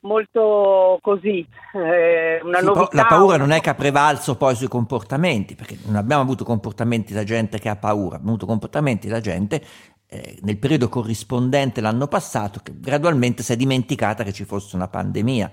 molto 0.00 0.98
così, 1.00 1.46
eh, 1.72 2.40
una 2.42 2.58
sì, 2.58 2.64
novità. 2.64 2.88
La 2.92 3.06
paura 3.06 3.38
non 3.38 3.52
è 3.52 3.60
che 3.60 3.70
ha 3.70 3.74
prevalso 3.74 4.36
poi 4.36 4.54
sui 4.54 4.68
comportamenti, 4.68 5.54
perché 5.54 5.78
non 5.86 5.96
abbiamo 5.96 6.22
avuto 6.22 6.44
comportamenti 6.44 7.14
da 7.14 7.24
gente 7.24 7.58
che 7.58 7.70
ha 7.70 7.76
paura, 7.76 8.16
abbiamo 8.16 8.32
avuto 8.32 8.46
comportamenti 8.46 9.08
da 9.08 9.20
gente 9.20 9.64
eh, 10.08 10.38
nel 10.42 10.58
periodo 10.58 10.90
corrispondente 10.90 11.80
l'anno 11.80 12.06
passato 12.06 12.60
che 12.62 12.72
gradualmente 12.78 13.42
si 13.42 13.54
è 13.54 13.56
dimenticata 13.56 14.24
che 14.24 14.32
ci 14.32 14.44
fosse 14.44 14.76
una 14.76 14.88
pandemia. 14.88 15.50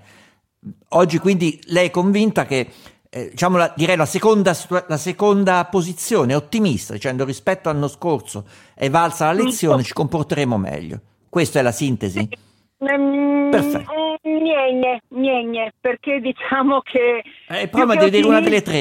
Oggi 0.90 1.18
quindi 1.18 1.58
lei 1.68 1.86
è 1.86 1.90
convinta 1.90 2.44
che 2.44 2.68
eh, 3.10 3.30
diciamo 3.30 3.56
la, 3.56 3.72
direi 3.76 3.96
la 3.96 4.06
seconda, 4.06 4.54
la 4.86 4.96
seconda 4.96 5.64
posizione, 5.64 6.34
ottimista, 6.34 6.92
dicendo 6.92 7.24
rispetto 7.24 7.68
all'anno 7.68 7.88
scorso 7.88 8.46
è 8.74 8.88
valsa 8.88 9.26
la 9.26 9.32
lezione, 9.32 9.82
ci 9.82 9.92
comporteremo 9.92 10.56
meglio. 10.56 11.00
Questa 11.28 11.58
è 11.58 11.62
la 11.62 11.72
sintesi? 11.72 12.28
Mm, 12.82 13.50
Perfetto. 13.50 13.92
Niente, 14.22 15.00
niente, 15.08 15.74
perché 15.80 16.20
diciamo 16.20 16.80
che... 16.80 17.22
Eh, 17.48 17.68
prova 17.68 17.96
di 17.96 18.10
dire 18.10 18.26
una 18.26 18.40
delle 18.40 18.62
tre. 18.62 18.78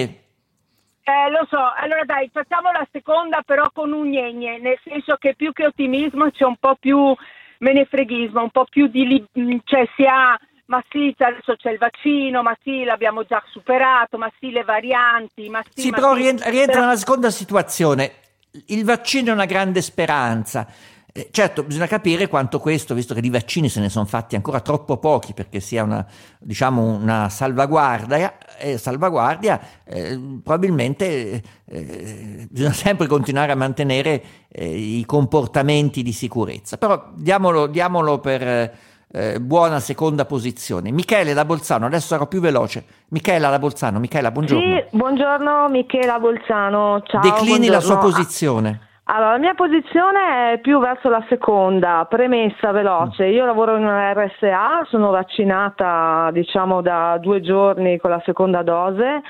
Eh, 1.09 1.29
lo 1.31 1.45
so, 1.49 1.57
allora 1.75 2.03
dai, 2.05 2.29
facciamo 2.31 2.71
la 2.71 2.87
seconda 2.91 3.41
però 3.43 3.71
con 3.73 3.91
un 3.91 4.09
gnegne, 4.09 4.59
nel 4.59 4.79
senso 4.83 5.15
che 5.15 5.33
più 5.33 5.51
che 5.53 5.65
ottimismo 5.65 6.29
c'è 6.29 6.45
un 6.45 6.57
po' 6.59 6.75
più 6.79 7.15
menefreghismo, 7.59 8.43
un 8.43 8.51
po' 8.51 8.65
più 8.69 8.87
di... 8.87 9.25
cioè 9.63 9.87
si 9.95 10.05
ha 10.05 10.39
ma 10.69 10.83
sì, 10.89 11.13
adesso 11.17 11.55
c'è 11.55 11.71
il 11.71 11.79
vaccino, 11.79 12.43
ma 12.43 12.55
sì, 12.63 12.83
l'abbiamo 12.83 13.23
già 13.23 13.43
superato, 13.51 14.17
ma 14.19 14.31
sì, 14.39 14.51
le 14.51 14.63
varianti, 14.63 15.49
ma 15.49 15.63
sì. 15.63 15.81
Sì, 15.81 15.89
ma 15.89 15.97
però 15.97 16.13
sì. 16.13 16.21
rientra, 16.21 16.49
rientra 16.49 16.79
nella 16.81 16.95
seconda 16.95 17.31
situazione. 17.31 18.11
Il 18.67 18.85
vaccino 18.85 19.31
è 19.31 19.33
una 19.33 19.45
grande 19.45 19.81
speranza. 19.81 20.67
Eh, 21.11 21.29
certo, 21.31 21.63
bisogna 21.63 21.87
capire 21.87 22.27
quanto 22.27 22.59
questo, 22.59 22.93
visto 22.93 23.15
che 23.15 23.21
di 23.21 23.31
vaccini 23.31 23.67
se 23.67 23.79
ne 23.79 23.89
sono 23.89 24.05
fatti 24.05 24.35
ancora 24.35 24.59
troppo 24.59 24.97
pochi 24.97 25.33
perché 25.33 25.59
sia 25.59 25.81
una, 25.81 26.05
diciamo, 26.37 26.83
una 26.83 27.29
salvaguardia, 27.29 28.37
eh, 28.59 28.77
salvaguardia 28.77 29.59
eh, 29.85 30.19
probabilmente 30.43 31.41
eh, 31.65 32.47
bisogna 32.47 32.73
sempre 32.77 33.07
continuare 33.07 33.51
a 33.51 33.55
mantenere 33.55 34.23
eh, 34.49 34.69
i 34.69 35.03
comportamenti 35.07 36.03
di 36.03 36.13
sicurezza. 36.13 36.77
Però 36.77 37.09
diamolo, 37.15 37.65
diamolo 37.65 38.19
per 38.19 38.87
eh, 39.11 39.39
buona 39.39 39.79
seconda 39.79 40.25
posizione. 40.25 40.91
Michele 40.91 41.33
da 41.33 41.45
Bolzano, 41.45 41.85
adesso 41.85 42.07
sarò 42.07 42.27
più 42.27 42.39
veloce. 42.39 42.83
Michela 43.09 43.49
da 43.49 43.59
Bolzano, 43.59 43.99
Michela, 43.99 44.31
buongiorno. 44.31 44.63
Sì, 44.63 44.97
buongiorno 44.97 45.67
Michela 45.69 46.19
Bolzano, 46.19 47.01
ciao. 47.05 47.21
Declini 47.21 47.67
buongiorno. 47.67 47.73
la 47.73 47.79
sua 47.81 47.97
posizione. 47.97 48.79
Allora, 49.11 49.31
la 49.31 49.37
mia 49.39 49.55
posizione 49.55 50.53
è 50.53 50.59
più 50.59 50.79
verso 50.79 51.09
la 51.09 51.25
seconda, 51.27 52.05
premessa 52.07 52.71
veloce. 52.71 53.25
Io 53.25 53.43
lavoro 53.43 53.75
in 53.75 53.83
una 53.83 54.13
RSA, 54.13 54.85
sono 54.87 55.09
vaccinata 55.09 56.29
diciamo 56.31 56.81
da 56.81 57.17
due 57.19 57.41
giorni 57.41 57.97
con 57.97 58.11
la 58.11 58.21
seconda 58.23 58.61
dose 58.61 59.23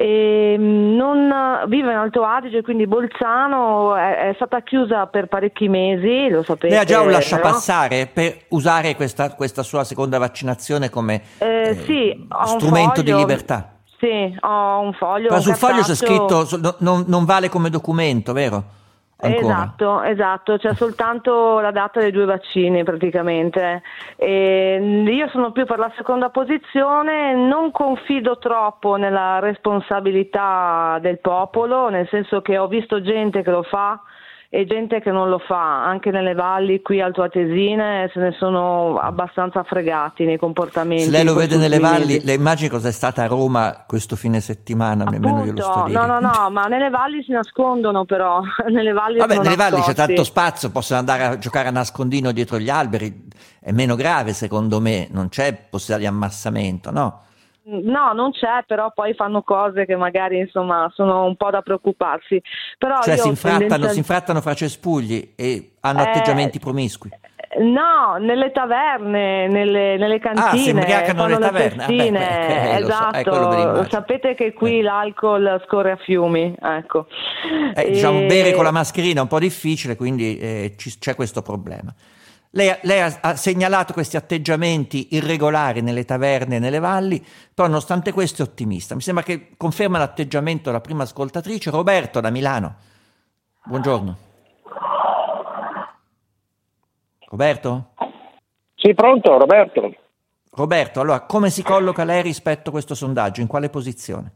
e 0.00 0.54
mm, 0.56 0.94
non 0.94 1.64
vive 1.66 1.90
in 1.90 1.96
Alto 1.98 2.22
Adige, 2.22 2.62
quindi 2.62 2.86
Bolzano 2.86 3.96
è, 3.96 4.28
è, 4.28 4.32
stata 4.36 4.60
chiusa 4.60 5.06
per 5.06 5.26
parecchi 5.26 5.68
mesi, 5.68 6.28
lo 6.28 6.44
sapete. 6.44 6.68
Lei 6.68 6.78
ha 6.78 6.84
già 6.84 7.00
un 7.00 7.10
lasciapassare 7.10 8.04
no? 8.04 8.10
per 8.12 8.36
usare 8.50 8.94
questa, 8.94 9.34
questa, 9.34 9.64
sua 9.64 9.82
seconda 9.82 10.18
vaccinazione 10.18 10.88
come 10.88 11.22
eh, 11.38 11.76
sì, 11.84 12.28
strumento 12.44 13.02
di 13.02 13.12
libertà? 13.12 13.72
Sì, 13.98 14.32
ho 14.40 14.78
un 14.78 14.92
foglio. 14.92 15.30
Ma 15.30 15.40
sul 15.40 15.56
foglio 15.56 15.82
c'è 15.82 15.96
scritto 15.96 16.46
non, 16.78 17.02
non 17.08 17.24
vale 17.24 17.48
come 17.48 17.68
documento, 17.68 18.32
vero? 18.32 18.62
Ancora. 19.20 19.40
Esatto, 19.40 20.02
esatto, 20.02 20.56
c'è 20.58 20.74
soltanto 20.74 21.58
la 21.58 21.72
data 21.72 21.98
dei 21.98 22.12
due 22.12 22.24
vaccini 22.24 22.84
praticamente. 22.84 23.82
E 24.14 25.04
io 25.06 25.28
sono 25.28 25.50
più 25.50 25.64
per 25.64 25.78
la 25.78 25.92
seconda 25.96 26.30
posizione, 26.30 27.34
non 27.34 27.72
confido 27.72 28.38
troppo 28.38 28.94
nella 28.94 29.40
responsabilità 29.40 30.98
del 31.00 31.18
popolo, 31.18 31.88
nel 31.88 32.06
senso 32.08 32.42
che 32.42 32.58
ho 32.58 32.68
visto 32.68 33.02
gente 33.02 33.42
che 33.42 33.50
lo 33.50 33.64
fa 33.64 34.00
e 34.50 34.64
gente 34.64 35.02
che 35.02 35.10
non 35.10 35.28
lo 35.28 35.38
fa, 35.38 35.84
anche 35.84 36.10
nelle 36.10 36.32
valli 36.32 36.80
qui 36.80 37.02
altoatesine 37.02 38.10
se 38.14 38.18
ne 38.18 38.32
sono 38.38 38.96
abbastanza 38.96 39.62
fregati 39.62 40.24
nei 40.24 40.38
comportamenti. 40.38 41.04
Se 41.04 41.10
lei 41.10 41.24
lo 41.24 41.34
vede 41.34 41.58
nelle 41.58 41.78
valli, 41.78 42.24
le 42.24 42.32
immagini 42.32 42.70
cosa 42.70 42.88
è 42.88 42.92
stata 42.92 43.22
a 43.22 43.26
Roma 43.26 43.84
questo 43.86 44.16
fine 44.16 44.40
settimana, 44.40 45.04
Appunto, 45.04 45.28
nemmeno 45.28 45.44
glielo 45.44 45.60
sto. 45.60 45.86
No, 45.88 46.06
no, 46.06 46.18
no, 46.18 46.48
ma 46.50 46.64
nelle 46.64 46.88
valli 46.88 47.22
si 47.22 47.32
nascondono 47.32 48.06
però, 48.06 48.40
nelle 48.72 48.92
valli 48.92 49.18
Vabbè, 49.18 49.36
nelle 49.36 49.54
nascosti. 49.54 49.70
valli 49.70 49.84
c'è 49.84 49.94
tanto 49.94 50.24
spazio, 50.24 50.70
possono 50.70 50.98
andare 50.98 51.24
a 51.24 51.36
giocare 51.36 51.68
a 51.68 51.72
nascondino 51.72 52.32
dietro 52.32 52.58
gli 52.58 52.70
alberi, 52.70 53.28
è 53.60 53.72
meno 53.72 53.96
grave 53.96 54.32
secondo 54.32 54.80
me, 54.80 55.08
non 55.10 55.28
c'è 55.28 55.52
possibilità 55.68 56.08
di 56.08 56.14
ammassamento, 56.14 56.90
no? 56.90 57.20
No, 57.70 58.12
non 58.14 58.32
c'è, 58.32 58.64
però 58.66 58.92
poi 58.94 59.12
fanno 59.12 59.42
cose 59.42 59.84
che 59.84 59.94
magari 59.94 60.38
insomma 60.38 60.90
sono 60.94 61.24
un 61.24 61.36
po' 61.36 61.50
da 61.50 61.60
preoccuparsi. 61.60 62.40
Però 62.78 63.00
cioè 63.02 63.18
si 63.18 63.28
infrattano, 63.28 63.66
tendenza... 63.66 63.88
si 63.90 63.98
infrattano 63.98 64.40
fra 64.40 64.54
cespugli 64.54 65.34
e 65.36 65.72
hanno 65.80 66.00
eh, 66.00 66.02
atteggiamenti 66.04 66.58
promiscui. 66.58 67.10
No, 67.58 68.16
nelle 68.18 68.52
taverne, 68.52 69.48
nelle, 69.48 69.96
nelle 69.96 70.18
cantine. 70.18 70.46
Ah, 70.46 70.56
si 70.56 70.70
imbriacano 70.70 71.26
nelle 71.26 71.38
taverne. 71.38 71.84
Ah, 71.84 71.86
beh, 71.88 72.10
beh, 72.10 72.46
eh, 72.46 72.76
esatto, 72.80 73.82
so, 73.82 73.86
sapete 73.90 74.34
che 74.34 74.52
qui 74.52 74.78
eh. 74.78 74.82
l'alcol 74.82 75.62
scorre 75.66 75.92
a 75.92 75.96
fiumi, 75.96 76.54
ecco. 76.60 77.06
Eh, 77.74 77.82
e... 77.82 77.90
Diciamo, 77.90 78.26
bere 78.26 78.52
con 78.52 78.64
la 78.64 78.70
mascherina 78.70 79.20
è 79.20 79.22
un 79.22 79.28
po' 79.28 79.38
difficile, 79.38 79.96
quindi 79.96 80.38
eh, 80.38 80.74
c- 80.76 80.98
c'è 80.98 81.14
questo 81.14 81.42
problema. 81.42 81.92
Lei, 82.52 82.74
lei 82.82 83.00
ha, 83.00 83.18
ha, 83.20 83.36
segnalato 83.36 83.92
questi 83.92 84.16
atteggiamenti 84.16 85.08
irregolari 85.10 85.82
nelle 85.82 86.06
taverne 86.06 86.56
e 86.56 86.58
nelle 86.58 86.78
valli, 86.78 87.22
però 87.52 87.68
nonostante 87.68 88.12
questo 88.12 88.42
è 88.42 88.46
ottimista. 88.46 88.94
Mi 88.94 89.02
sembra 89.02 89.22
che 89.22 89.50
conferma 89.56 89.98
l'atteggiamento 89.98 90.64
della 90.64 90.80
prima 90.80 91.02
ascoltatrice, 91.02 91.70
Roberto 91.70 92.20
da 92.20 92.30
Milano. 92.30 92.76
Buongiorno. 93.64 94.16
Roberto? 97.28 97.90
Sì, 98.74 98.94
pronto, 98.94 99.36
Roberto. 99.36 99.94
Roberto, 100.52 101.00
allora 101.00 101.20
come 101.20 101.50
si 101.50 101.62
colloca 101.62 102.04
lei 102.04 102.22
rispetto 102.22 102.70
a 102.70 102.72
questo 102.72 102.94
sondaggio? 102.94 103.42
In 103.42 103.46
quale 103.46 103.68
posizione? 103.68 104.32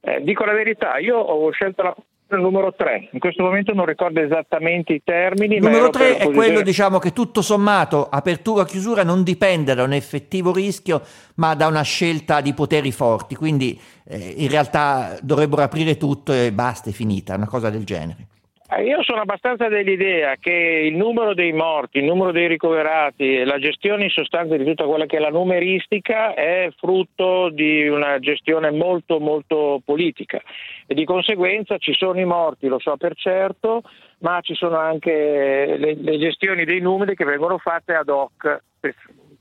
Eh, 0.00 0.22
dico 0.22 0.44
la 0.44 0.54
verità, 0.54 0.96
io 0.96 1.18
ho 1.18 1.50
scelto 1.50 1.82
la 1.82 1.94
numero 2.40 2.72
3. 2.74 3.08
In 3.12 3.18
questo 3.18 3.42
momento 3.42 3.72
non 3.72 3.86
ricordo 3.86 4.20
esattamente 4.20 4.92
i 4.92 5.02
termini. 5.04 5.56
Il 5.56 5.62
numero 5.62 5.90
3 5.90 6.16
è 6.18 6.30
quello 6.30 6.62
diciamo, 6.62 6.98
che 6.98 7.12
tutto 7.12 7.42
sommato, 7.42 8.08
apertura 8.08 8.62
o 8.62 8.64
chiusura, 8.64 9.02
non 9.02 9.22
dipende 9.22 9.74
da 9.74 9.82
un 9.82 9.92
effettivo 9.92 10.52
rischio, 10.52 11.02
ma 11.36 11.54
da 11.54 11.66
una 11.66 11.82
scelta 11.82 12.40
di 12.40 12.54
poteri 12.54 12.92
forti. 12.92 13.34
Quindi 13.34 13.78
eh, 14.04 14.34
in 14.36 14.48
realtà 14.48 15.16
dovrebbero 15.22 15.62
aprire 15.62 15.96
tutto 15.96 16.32
e 16.32 16.52
basta, 16.52 16.90
è 16.90 16.92
finita, 16.92 17.34
una 17.34 17.46
cosa 17.46 17.70
del 17.70 17.84
genere. 17.84 18.26
Eh, 18.74 18.84
io 18.84 19.02
sono 19.02 19.20
abbastanza 19.20 19.68
dell'idea 19.68 20.36
che 20.36 20.50
il 20.50 20.96
numero 20.96 21.34
dei 21.34 21.52
morti, 21.52 21.98
il 21.98 22.04
numero 22.04 22.32
dei 22.32 22.48
ricoverati 22.48 23.36
e 23.36 23.44
la 23.44 23.58
gestione 23.58 24.04
in 24.04 24.10
sostanza 24.10 24.56
di 24.56 24.64
tutta 24.64 24.86
quella 24.86 25.04
che 25.04 25.18
è 25.18 25.20
la 25.20 25.28
numeristica 25.28 26.32
è 26.32 26.70
frutto 26.78 27.50
di 27.50 27.86
una 27.86 28.18
gestione 28.18 28.70
molto 28.70 29.20
molto 29.20 29.82
politica. 29.84 30.40
E 30.86 30.94
di 30.94 31.04
conseguenza 31.04 31.76
ci 31.76 31.92
sono 31.92 32.18
i 32.18 32.24
morti, 32.24 32.68
lo 32.68 32.78
so 32.78 32.96
per 32.96 33.14
certo, 33.14 33.82
ma 34.18 34.40
ci 34.40 34.54
sono 34.54 34.78
anche 34.78 35.76
le, 35.76 35.94
le 35.94 36.18
gestioni 36.18 36.64
dei 36.64 36.80
numeri 36.80 37.14
che 37.14 37.24
vengono 37.24 37.58
fatte 37.58 37.94
ad 37.94 38.08
hoc 38.08 38.62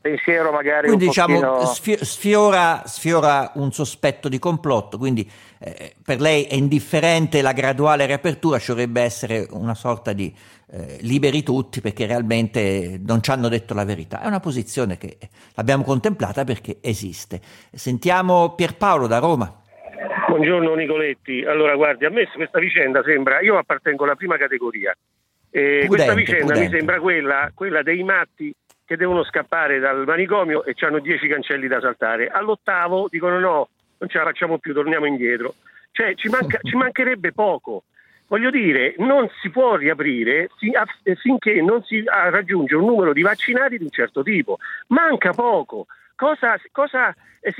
pensiero 0.01 0.51
magari 0.51 0.88
quindi 0.88 1.03
un 1.05 1.10
diciamo 1.10 1.39
pochino... 1.39 1.98
sfiora, 2.03 2.81
sfiora, 2.86 3.51
un 3.55 3.72
sospetto 3.72 4.27
di 4.27 4.39
complotto 4.39 4.98
quindi 4.98 5.29
eh, 5.60 5.93
per 6.03 6.20
lei 6.20 6.46
è 6.46 6.55
indifferente 6.55 7.41
la 7.41 7.53
graduale 7.53 8.08
riapertura 8.08 8.58
ci 8.58 8.72
dovrebbe 8.72 9.01
essere 9.01 9.46
una 9.51 9.75
sorta 9.75 10.12
di 10.12 10.34
eh, 10.72 10.98
liberi 11.01 11.43
tutti 11.43 11.81
perché 11.81 12.05
realmente 12.05 13.00
non 13.05 13.22
ci 13.22 13.31
hanno 13.31 13.50
detto 13.50 13.74
la 13.74 13.84
verità. 13.84 14.22
È 14.22 14.27
una 14.27 14.39
posizione 14.39 14.98
che 14.98 15.17
l'abbiamo 15.55 15.84
contemplata 15.84 16.43
perché 16.46 16.77
esiste. 16.81 17.41
Sentiamo 17.72 18.55
Pierpaolo 18.55 19.05
da 19.08 19.20
Roma. 19.20 19.53
Buongiorno 20.29 20.74
Nicoletti, 20.75 21.43
allora 21.43 21.75
guardi 21.75 22.05
a 22.05 22.10
me 22.10 22.25
questa 22.34 22.60
vicenda 22.60 23.03
sembra, 23.03 23.41
io 23.41 23.58
appartengo 23.58 24.05
alla 24.05 24.15
prima 24.15 24.38
categoria, 24.38 24.96
eh, 25.50 25.84
Prudente, 25.86 25.88
questa 25.88 26.13
vicenda 26.13 26.46
prudente. 26.46 26.70
mi 26.70 26.77
sembra 26.77 27.00
quella, 27.01 27.51
quella 27.53 27.84
dei 27.84 28.01
matti 28.01 28.55
che 28.91 28.98
devono 28.98 29.24
scappare 29.24 29.79
dal 29.79 30.03
manicomio 30.05 30.65
e 30.65 30.75
hanno 30.81 31.00
dieci 31.00 31.25
cancelli 31.29 31.69
da 31.69 31.79
saltare. 31.79 32.27
All'ottavo 32.27 33.07
dicono 33.10 33.39
no, 33.39 33.69
non 33.98 34.10
ce 34.10 34.17
la 34.17 34.25
facciamo 34.25 34.57
più, 34.57 34.74
torniamo 34.74 35.05
indietro. 35.05 35.53
Cioè 35.91 36.13
ci, 36.15 36.27
manca, 36.27 36.60
ci 36.62 36.75
mancherebbe 36.75 37.31
poco. 37.31 37.83
Voglio 38.27 38.50
dire, 38.50 38.95
non 38.98 39.29
si 39.41 39.50
può 39.50 39.75
riaprire 39.75 40.50
finché 41.21 41.62
non 41.62 41.81
si 41.83 42.03
raggiunge 42.05 42.75
un 42.75 42.86
numero 42.86 43.13
di 43.13 43.21
vaccinati 43.21 43.77
di 43.77 43.86
un 43.86 43.91
certo 43.91 44.24
tipo. 44.24 44.57
Manca 44.88 45.31
poco. 45.31 45.86
cosa, 46.15 46.60
cosa 46.74 47.15
eh, 47.39 47.53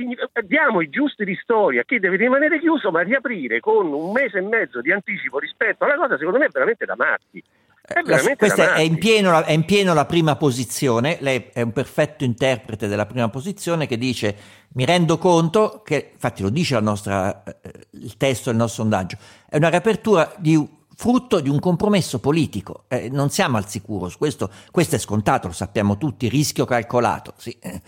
diamo 0.44 0.82
i 0.82 0.90
giusti 0.90 1.24
ristori 1.24 1.80
a 1.80 1.84
chi 1.86 2.00
deve 2.00 2.18
rimanere 2.18 2.60
chiuso, 2.60 2.92
ma 2.92 3.04
riaprire 3.04 3.62
con 3.62 3.88
un 3.88 4.12
mese 4.12 4.40
e 4.40 4.42
mezzo 4.42 4.82
di 4.82 4.92
anticipo 4.92 5.40
rispetto 5.40 5.86
alla 5.86 5.96
cosa, 5.96 6.18
secondo 6.18 6.40
me 6.40 6.48
è 6.48 6.52
veramente 6.52 6.84
da 6.84 6.96
matti. 6.98 7.42
È 7.84 8.00
la, 8.06 8.36
questa 8.36 8.76
è 8.76 8.82
in, 8.82 8.98
pieno, 9.00 9.44
è 9.44 9.52
in, 9.52 9.66
pieno, 9.66 9.94
la 9.94 10.06
prima 10.06 10.36
posizione, 10.36 11.18
lei 11.20 11.50
è 11.52 11.62
un 11.62 11.74
perfetto 11.74 12.24
interprete 12.24 12.88
della 12.88 13.08
prima 13.08 13.28
posizione 13.30 13.88
che 13.88 13.98
dice 13.98 14.36
mi 14.74 14.86
rendo 14.86 15.18
conto 15.18 15.82
che, 15.84 16.12
infatti 16.14 16.44
lo 16.44 16.50
dice 16.50 16.80
nostra, 16.80 17.44
eh, 17.44 17.72
il 17.92 18.16
testo 18.18 18.50
del 18.50 18.60
nostro 18.60 18.84
sondaggio, 18.84 19.18
è 19.50 19.58
una 19.58 19.70
riapertura 19.70 20.32
di 20.38 20.80
frutto 21.02 21.40
di 21.40 21.50
un 21.50 21.60
compromesso 21.60 22.20
politico. 22.20 22.84
Eh, 22.88 23.10
non 23.10 23.32
siamo 23.32 23.58
al 23.58 23.68
sicuro, 23.68 24.12
questo, 24.20 24.52
questo, 24.70 24.98
è 24.98 25.00
scontato, 25.00 25.48
lo 25.48 25.54
sappiamo 25.54 25.98
tutti, 25.98 26.30
rischio 26.30 26.64
calcolato. 26.64 27.34
Sì. 27.38 27.58
Eh, 27.60 27.82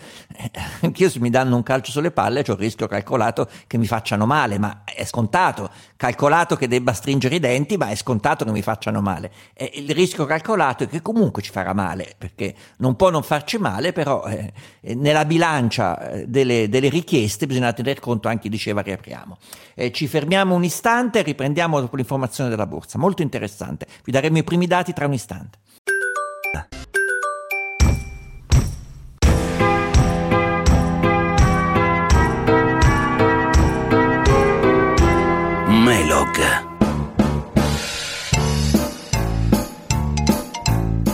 anch'io 0.82 1.08
se 1.08 1.20
mi 1.20 1.30
danno 1.30 1.54
un 1.54 1.62
calcio 1.62 1.92
sulle 1.92 2.10
palle 2.10 2.40
ho 2.40 2.52
il 2.54 2.58
rischio 2.58 2.88
calcolato 2.88 3.48
che 3.68 3.78
mi 3.78 3.86
facciano 3.86 4.26
male, 4.26 4.58
ma 4.58 4.82
è 4.82 5.04
scontato. 5.04 5.70
Calcolato 5.94 6.56
che 6.56 6.66
debba 6.66 6.92
stringere 6.92 7.36
i 7.36 7.38
denti, 7.38 7.76
ma 7.76 7.86
è 7.86 7.94
scontato 7.94 8.44
che 8.44 8.50
mi 8.50 8.62
facciano 8.62 9.00
male. 9.00 9.30
Eh, 9.54 9.70
il 9.74 9.94
rischio 9.94 10.24
calcolato 10.24 10.82
è 10.82 10.88
che 10.88 11.00
comunque 11.00 11.40
ci 11.40 11.52
farà 11.52 11.72
male, 11.72 12.16
perché 12.18 12.52
non 12.78 12.96
può 12.96 13.10
non 13.10 13.22
farci 13.22 13.58
male, 13.58 13.92
però 13.92 14.24
eh, 14.24 14.52
nella 14.94 15.24
bilancia 15.24 16.10
eh, 16.10 16.26
delle, 16.26 16.68
delle, 16.68 16.88
richieste 16.88 17.46
bisogna 17.46 17.72
tener 17.72 18.00
conto 18.00 18.26
anche, 18.26 18.48
diceva, 18.48 18.80
riapriamo. 18.80 19.38
ci 19.92 20.08
fermiamo 20.08 20.56
un 20.56 20.64
istante 20.64 21.20
e 21.20 21.22
riprendiamo 21.22 21.78
dopo 21.78 21.94
l'informazione 21.94 22.50
della 22.50 22.66
borsa 22.66 23.02
molto 23.04 23.20
interessante. 23.20 23.86
Vi 24.02 24.10
daremo 24.10 24.38
i 24.38 24.44
primi 24.44 24.66
dati 24.66 24.94
tra 24.94 25.04
un 25.04 25.12
istante. 25.12 25.58
Melog. 35.68 36.72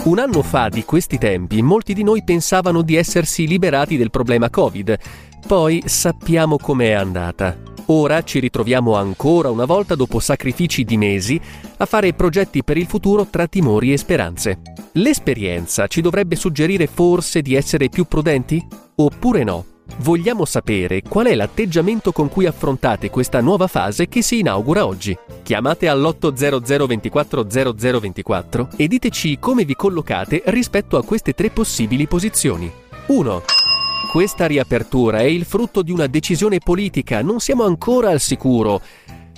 Un 0.03 0.19
anno 0.19 0.41
fa 0.41 0.69
di 0.69 0.85
questi 0.85 1.17
tempi 1.17 1.61
molti 1.61 1.93
di 1.93 2.03
noi 2.03 2.23
pensavano 2.23 2.81
di 2.81 2.95
essersi 2.95 3.45
liberati 3.47 3.97
del 3.97 4.09
problema 4.09 4.49
Covid. 4.49 4.97
Poi 5.45 5.83
sappiamo 5.85 6.57
com'è 6.57 6.91
andata. 6.91 7.70
Ora 7.87 8.23
ci 8.23 8.39
ritroviamo 8.39 8.95
ancora 8.95 9.49
una 9.49 9.65
volta 9.65 9.95
dopo 9.95 10.19
sacrifici 10.19 10.83
di 10.83 10.97
mesi 10.97 11.39
a 11.77 11.85
fare 11.85 12.13
progetti 12.13 12.63
per 12.63 12.77
il 12.77 12.85
futuro 12.85 13.27
tra 13.29 13.47
timori 13.47 13.91
e 13.91 13.97
speranze. 13.97 14.61
L'esperienza 14.93 15.87
ci 15.87 16.01
dovrebbe 16.01 16.35
suggerire 16.35 16.87
forse 16.87 17.41
di 17.41 17.55
essere 17.55 17.89
più 17.89 18.05
prudenti? 18.05 18.65
Oppure 18.95 19.43
no? 19.43 19.65
Vogliamo 19.97 20.45
sapere 20.45 21.01
qual 21.01 21.27
è 21.27 21.35
l'atteggiamento 21.35 22.11
con 22.11 22.29
cui 22.29 22.45
affrontate 22.45 23.09
questa 23.09 23.41
nuova 23.41 23.67
fase 23.67 24.07
che 24.07 24.21
si 24.21 24.39
inaugura 24.39 24.85
oggi. 24.85 25.17
Chiamate 25.43 25.87
all'800 25.87 26.85
24 26.85 27.47
0024 27.49 28.69
e 28.77 28.87
diteci 28.87 29.37
come 29.39 29.65
vi 29.65 29.75
collocate 29.75 30.43
rispetto 30.45 30.97
a 30.97 31.03
queste 31.03 31.33
tre 31.33 31.49
possibili 31.49 32.07
posizioni. 32.07 32.71
1. 33.07 33.60
Questa 34.09 34.45
riapertura 34.45 35.19
è 35.19 35.23
il 35.23 35.45
frutto 35.45 35.81
di 35.81 35.91
una 35.91 36.07
decisione 36.07 36.59
politica, 36.59 37.21
non 37.21 37.39
siamo 37.39 37.63
ancora 37.63 38.09
al 38.09 38.19
sicuro. 38.19 38.81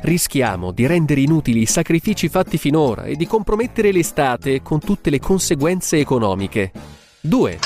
Rischiamo 0.02 0.72
di 0.72 0.88
rendere 0.88 1.22
inutili 1.22 1.62
i 1.62 1.66
sacrifici 1.68 2.28
fatti 2.28 2.58
finora 2.58 3.04
e 3.04 3.16
di 3.16 3.28
compromettere 3.28 3.92
l'estate 3.92 4.62
con 4.62 4.80
tutte 4.80 5.10
le 5.10 5.20
conseguenze 5.20 5.98
economiche. 5.98 6.72
2. 7.22 7.60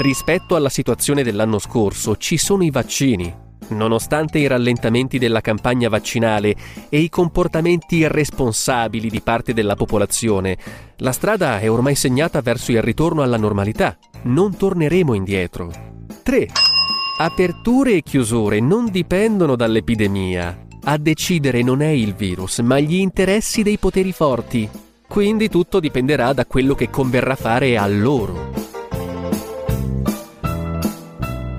Rispetto 0.00 0.54
alla 0.54 0.68
situazione 0.68 1.22
dell'anno 1.22 1.58
scorso 1.58 2.16
ci 2.16 2.36
sono 2.36 2.62
i 2.64 2.70
vaccini. 2.70 3.34
Nonostante 3.68 4.38
i 4.38 4.46
rallentamenti 4.46 5.18
della 5.18 5.40
campagna 5.40 5.88
vaccinale 5.88 6.54
e 6.88 6.98
i 6.98 7.08
comportamenti 7.08 7.96
irresponsabili 7.96 9.08
di 9.08 9.20
parte 9.22 9.54
della 9.54 9.74
popolazione, 9.74 10.58
la 10.98 11.12
strada 11.12 11.58
è 11.60 11.70
ormai 11.70 11.94
segnata 11.94 12.42
verso 12.42 12.72
il 12.72 12.82
ritorno 12.82 13.22
alla 13.22 13.38
normalità. 13.38 13.96
Non 14.24 14.54
torneremo 14.56 15.14
indietro. 15.14 15.91
3. 16.22 16.48
Aperture 17.18 17.94
e 17.94 18.02
chiusure 18.02 18.60
non 18.60 18.90
dipendono 18.90 19.56
dall'epidemia. 19.56 20.66
A 20.84 20.96
decidere 20.96 21.62
non 21.62 21.82
è 21.82 21.88
il 21.88 22.14
virus, 22.14 22.60
ma 22.60 22.78
gli 22.78 22.94
interessi 22.94 23.62
dei 23.62 23.76
poteri 23.76 24.12
forti. 24.12 24.68
Quindi 25.06 25.48
tutto 25.48 25.80
dipenderà 25.80 26.32
da 26.32 26.46
quello 26.46 26.74
che 26.74 26.90
converrà 26.90 27.34
fare 27.34 27.76
a 27.76 27.86
loro. 27.88 28.71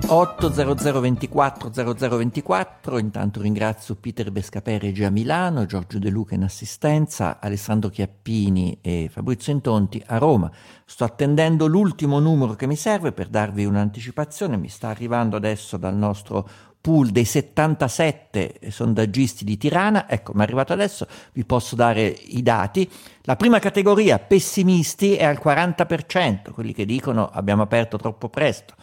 800 0.06 1.00
24 1.00 1.70
0024, 1.72 2.98
intanto 2.98 3.40
ringrazio 3.40 3.94
Peter 3.94 4.30
Bescaperegi 4.30 5.02
a 5.02 5.10
Milano, 5.10 5.64
Giorgio 5.64 5.98
De 5.98 6.10
Luca 6.10 6.34
in 6.34 6.42
assistenza, 6.42 7.40
Alessandro 7.40 7.88
Chiappini 7.88 8.78
e 8.82 9.08
Fabrizio 9.10 9.52
Intonti 9.52 10.02
a 10.06 10.18
Roma. 10.18 10.50
Sto 10.84 11.04
attendendo 11.04 11.66
l'ultimo 11.66 12.18
numero 12.18 12.54
che 12.54 12.66
mi 12.66 12.76
serve 12.76 13.12
per 13.12 13.28
darvi 13.28 13.64
un'anticipazione, 13.64 14.58
mi 14.58 14.68
sta 14.68 14.88
arrivando 14.88 15.36
adesso 15.36 15.78
dal 15.78 15.96
nostro 15.96 16.46
pool 16.82 17.08
dei 17.08 17.24
77 17.24 18.60
sondaggisti 18.68 19.42
di 19.42 19.56
Tirana, 19.56 20.06
ecco 20.06 20.32
mi 20.34 20.40
è 20.40 20.42
arrivato 20.42 20.74
adesso, 20.74 21.06
vi 21.32 21.46
posso 21.46 21.76
dare 21.76 22.04
i 22.04 22.42
dati. 22.42 22.86
La 23.22 23.36
prima 23.36 23.58
categoria, 23.58 24.18
pessimisti, 24.18 25.16
è 25.16 25.24
al 25.24 25.40
40%, 25.42 26.50
quelli 26.52 26.74
che 26.74 26.84
dicono 26.84 27.26
abbiamo 27.26 27.62
aperto 27.62 27.96
troppo 27.96 28.28
presto. 28.28 28.74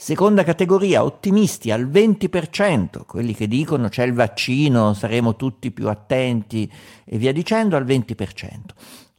Seconda 0.00 0.44
categoria, 0.44 1.02
ottimisti 1.02 1.72
al 1.72 1.88
20%, 1.88 3.04
quelli 3.04 3.34
che 3.34 3.48
dicono 3.48 3.88
c'è 3.88 4.04
il 4.04 4.12
vaccino, 4.12 4.94
saremo 4.94 5.34
tutti 5.34 5.72
più 5.72 5.88
attenti 5.88 6.70
e 7.04 7.18
via 7.18 7.32
dicendo, 7.32 7.74
al 7.74 7.84
20%. 7.84 8.14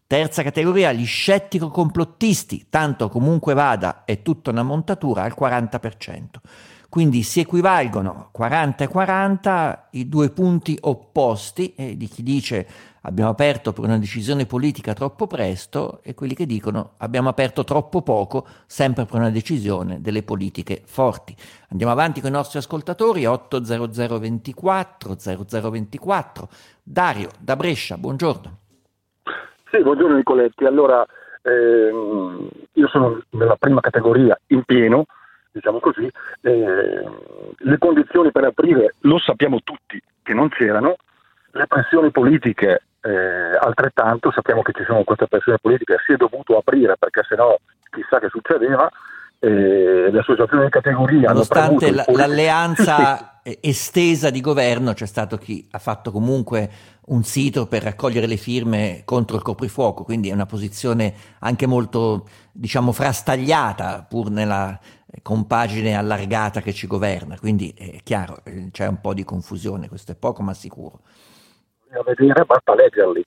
Terza 0.08 0.42
categoria, 0.42 0.94
gli 0.94 1.06
scettico-complottisti, 1.06 2.68
tanto 2.70 3.10
comunque 3.10 3.54
vada, 3.54 4.06
è 4.06 4.22
tutta 4.22 4.52
una 4.52 4.64
montatura, 4.64 5.24
al 5.24 5.36
40%. 5.38 6.40
Quindi 6.88 7.24
si 7.24 7.42
equivalgono 7.42 8.30
40 8.32 8.86
e 8.86 8.88
40 8.88 9.90
i 9.92 10.08
due 10.08 10.30
punti 10.30 10.78
opposti 10.80 11.74
eh, 11.76 11.98
di 11.98 12.08
chi 12.08 12.24
dice 12.24 12.68
abbiamo 13.10 13.32
aperto 13.32 13.74
per 13.74 13.84
una 13.84 13.98
decisione 13.98 14.46
politica 14.46 14.94
troppo 14.94 15.26
presto 15.28 16.00
e 16.04 16.14
quelli 16.14 16.36
che 16.36 16.46
dicono 16.46 16.92
abbiamo 17.00 17.28
aperto 17.28 17.64
troppo 17.64 18.02
poco, 18.04 18.46
sempre 18.68 19.06
per 19.06 19.20
una 19.20 19.32
decisione 19.32 20.00
delle 20.00 20.24
politiche 20.24 20.82
forti. 20.86 21.36
Andiamo 21.72 21.92
avanti 21.92 22.22
con 22.22 22.30
i 22.30 22.34
nostri 22.34 22.60
ascoltatori, 22.60 23.26
80024 23.26 25.16
0024. 25.18 26.48
Dario 26.84 27.30
da 27.40 27.56
Brescia, 27.56 27.98
buongiorno. 27.98 28.58
Sì, 29.72 29.82
buongiorno 29.82 30.16
Nicoletti. 30.16 30.66
Allora, 30.66 31.04
ehm, 31.42 32.48
io 32.74 32.88
sono 32.88 33.22
nella 33.32 33.56
prima 33.56 33.82
categoria 33.82 34.40
in 34.48 34.64
pieno, 34.64 35.06
diciamo 35.52 35.80
così, 35.80 36.08
eh, 36.42 37.04
le 37.58 37.78
condizioni 37.80 38.32
per 38.32 38.44
aprire 38.46 38.96
lo 39.02 39.18
sappiamo 39.18 39.62
tutti 39.64 40.02
che 40.22 40.34
non 40.34 40.50
c'erano, 40.50 40.96
le 41.52 41.66
pressioni 41.66 42.12
politiche 42.12 42.84
eh, 43.02 43.58
altrettanto, 43.60 44.32
sappiamo 44.32 44.62
che 44.62 44.74
ci 44.74 44.84
sono 44.86 45.04
queste 45.04 45.28
pressioni 45.28 45.58
politiche, 45.62 45.98
si 46.06 46.14
è 46.14 46.16
dovuto 46.16 46.58
aprire 46.58 46.96
perché 46.98 47.22
sennò 47.28 47.58
chissà 47.90 48.20
che 48.20 48.30
succedeva, 48.30 48.90
eh, 49.40 50.10
le 50.12 50.20
associazioni 50.20 50.66
di 50.66 50.70
categoria 50.70 51.30
nonostante 51.30 51.92
l- 51.94 52.04
l'alleanza 52.08 53.40
estesa 53.42 54.30
di 54.30 54.42
governo 54.42 54.92
c'è 54.92 55.06
stato 55.06 55.38
chi 55.38 55.66
ha 55.72 55.80
fatto 55.80 56.12
comunque 56.12 56.70
un 57.06 57.24
sito 57.24 57.66
per 57.66 57.84
raccogliere 57.84 58.28
le 58.28 58.36
firme 58.36 59.04
contro 59.06 59.38
il 59.38 59.42
coprifuoco 59.42 60.04
quindi 60.04 60.30
è 60.30 60.34
una 60.34 60.46
posizione 60.46 61.14
anche 61.40 61.68
molto 61.68 62.28
diciamo 62.52 62.92
frastagliata 62.92 64.06
pur 64.10 64.30
nella 64.30 64.78
compagine 65.22 65.96
allargata 65.96 66.62
che 66.62 66.74
ci 66.74 66.88
governa, 66.88 67.38
quindi 67.38 67.74
è 67.76 68.00
chiaro, 68.04 68.42
eh, 68.44 68.70
c'è 68.72 68.88
un 68.88 69.02
po' 69.02 69.14
di 69.14 69.24
confusione, 69.24 69.88
questo 69.88 70.12
è 70.12 70.16
poco 70.16 70.44
ma 70.44 70.54
sicuro. 70.54 71.02
A 71.92 72.04
vedere 72.06 72.46
basta 72.46 72.76
leggerli, 72.76 73.24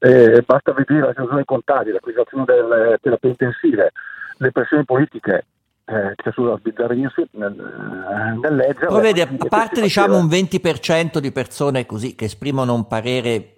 eh, 0.00 0.42
basta 0.44 0.72
vedere 0.72 1.00
la 1.00 1.08
situazione 1.08 1.36
dei 1.36 1.44
contagi, 1.44 1.90
l'acquisizione 1.90 2.44
delle 2.44 2.98
terapie 3.00 3.30
intensive, 3.30 3.92
le 4.38 4.50
pressioni 4.50 4.84
politiche 4.84 5.46
eh, 5.84 6.14
c'è 6.16 6.30
sulla 6.32 6.56
sbizzarrirsi 6.56 7.28
nel, 7.32 7.54
nel 8.40 8.54
leggere. 8.54 8.86
Poi 8.86 9.02
vedi, 9.02 9.20
a 9.20 9.28
parte 9.48 9.80
diciamo 9.80 10.16
un 10.16 10.26
20% 10.26 11.18
di 11.18 11.32
persone 11.32 11.86
così 11.86 12.14
che 12.14 12.26
esprimono 12.26 12.74
un 12.74 12.86
parere 12.86 13.54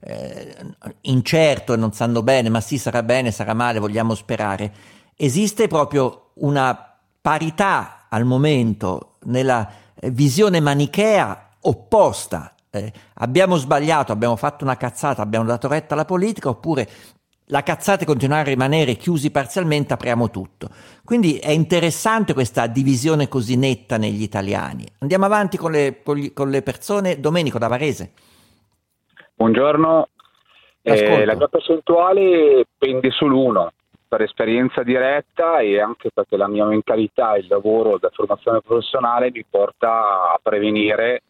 eh, 0.00 0.56
incerto 1.02 1.72
e 1.72 1.76
non 1.76 1.92
sanno 1.92 2.22
bene, 2.22 2.48
ma 2.48 2.60
sì 2.60 2.78
sarà 2.78 3.02
bene, 3.02 3.30
sarà 3.30 3.54
male, 3.54 3.78
vogliamo 3.78 4.14
sperare, 4.14 4.72
esiste 5.16 5.68
proprio 5.68 6.30
una 6.34 6.96
parità 7.20 8.06
al 8.08 8.24
momento 8.24 9.16
nella 9.24 9.68
eh, 9.94 10.10
visione 10.10 10.60
manichea 10.60 11.50
opposta. 11.60 12.54
Eh, 12.70 12.92
abbiamo 13.14 13.56
sbagliato, 13.56 14.12
abbiamo 14.12 14.36
fatto 14.36 14.64
una 14.64 14.76
cazzata, 14.76 15.22
abbiamo 15.22 15.46
dato 15.46 15.68
retta 15.68 15.94
alla 15.94 16.04
politica, 16.04 16.48
oppure 16.48 16.88
la 17.50 17.62
cazzata 17.62 18.04
continua 18.04 18.38
a 18.38 18.42
rimanere 18.42 18.94
chiusi 18.94 19.30
parzialmente, 19.30 19.94
apriamo 19.94 20.30
tutto. 20.30 20.68
Quindi 21.04 21.38
è 21.38 21.50
interessante 21.50 22.34
questa 22.34 22.66
divisione 22.66 23.28
così 23.28 23.56
netta 23.56 23.96
negli 23.96 24.22
italiani. 24.22 24.86
Andiamo 24.98 25.24
avanti 25.24 25.56
con 25.56 25.72
le, 25.72 26.02
con 26.02 26.50
le 26.50 26.62
persone. 26.62 27.20
Domenico 27.20 27.58
da 27.58 27.68
Varese. 27.68 28.12
Buongiorno. 29.34 30.08
Eh, 30.82 31.24
la 31.24 31.34
mia 31.34 31.48
percentuale 31.48 32.64
pende 32.76 33.10
sull'uno 33.10 33.72
per 34.08 34.22
esperienza 34.22 34.82
diretta 34.82 35.58
e 35.58 35.80
anche 35.80 36.10
perché 36.12 36.36
la 36.36 36.48
mia 36.48 36.64
mentalità, 36.64 37.36
il 37.36 37.46
lavoro 37.46 37.98
da 37.98 38.10
formazione 38.10 38.62
professionale 38.62 39.30
mi 39.30 39.44
porta 39.48 40.32
a 40.32 40.40
prevenire 40.42 41.22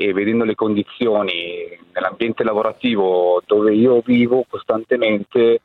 e 0.00 0.12
vedendo 0.12 0.44
le 0.44 0.54
condizioni 0.54 1.76
nell'ambiente 1.92 2.44
lavorativo 2.44 3.42
dove 3.44 3.74
io 3.74 4.00
vivo 4.00 4.44
costantemente 4.48 5.62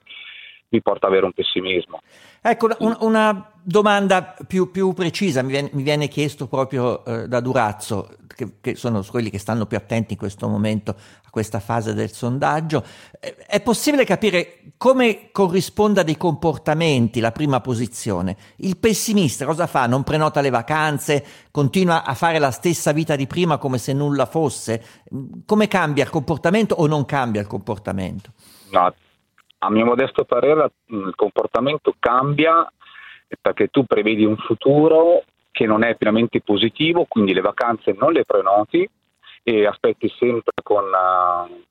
mi 0.73 0.81
porta 0.81 1.05
ad 1.05 1.11
avere 1.11 1.27
un 1.27 1.33
pessimismo. 1.33 2.01
Ecco, 2.41 2.69
un, 2.79 2.97
una 3.01 3.51
domanda 3.61 4.35
più, 4.45 4.71
più 4.71 4.91
precisa 4.93 5.41
mi 5.43 5.51
viene, 5.51 5.69
mi 5.73 5.83
viene, 5.83 6.07
chiesto 6.07 6.47
proprio 6.47 7.05
eh, 7.05 7.27
da 7.27 7.39
Durazzo, 7.39 8.17
che, 8.27 8.55
che, 8.59 8.75
sono 8.75 9.03
quelli 9.03 9.29
che 9.29 9.37
stanno 9.37 9.67
più 9.67 9.77
attenti 9.77 10.13
in 10.13 10.19
questo 10.19 10.49
momento 10.49 10.91
a 10.91 11.29
questa 11.29 11.59
fase 11.59 11.93
del 11.93 12.11
sondaggio. 12.11 12.83
Eh, 13.19 13.35
è 13.45 13.61
possibile 13.61 14.03
capire 14.03 14.73
come 14.77 15.29
corrisponda 15.31 16.01
dei 16.01 16.17
comportamenti 16.17 17.19
la 17.19 17.31
prima 17.31 17.61
posizione? 17.61 18.35
Il 18.57 18.77
pessimista 18.77 19.45
cosa 19.45 19.67
fa? 19.67 19.85
Non 19.85 20.03
prenota 20.03 20.41
le 20.41 20.49
vacanze, 20.49 21.23
continua 21.51 22.03
a 22.03 22.15
fare 22.15 22.39
la 22.39 22.51
stessa 22.51 22.91
vita 22.91 23.15
di 23.15 23.27
prima 23.27 23.57
come 23.59 23.77
se 23.77 23.93
nulla 23.93 24.25
fosse? 24.25 24.83
Come 25.45 25.67
cambia 25.67 26.03
il 26.03 26.09
comportamento 26.09 26.75
o 26.75 26.87
non 26.87 27.05
cambia 27.05 27.39
il 27.39 27.47
comportamento? 27.47 28.31
No, 28.71 28.91
a 29.63 29.69
mio 29.69 29.85
modesto 29.85 30.25
parere 30.25 30.71
il 30.87 31.13
comportamento 31.15 31.95
cambia 31.97 32.69
perché 33.41 33.67
tu 33.67 33.85
prevedi 33.85 34.25
un 34.25 34.35
futuro 34.37 35.23
che 35.51 35.65
non 35.65 35.83
è 35.83 35.95
pienamente 35.95 36.41
positivo, 36.41 37.05
quindi 37.05 37.33
le 37.33 37.41
vacanze 37.41 37.95
non 37.97 38.11
le 38.11 38.25
prenoti 38.25 38.87
e 39.41 39.65
aspetti 39.65 40.11
sempre 40.17 40.53
con 40.61 40.83
uh, 40.83 41.63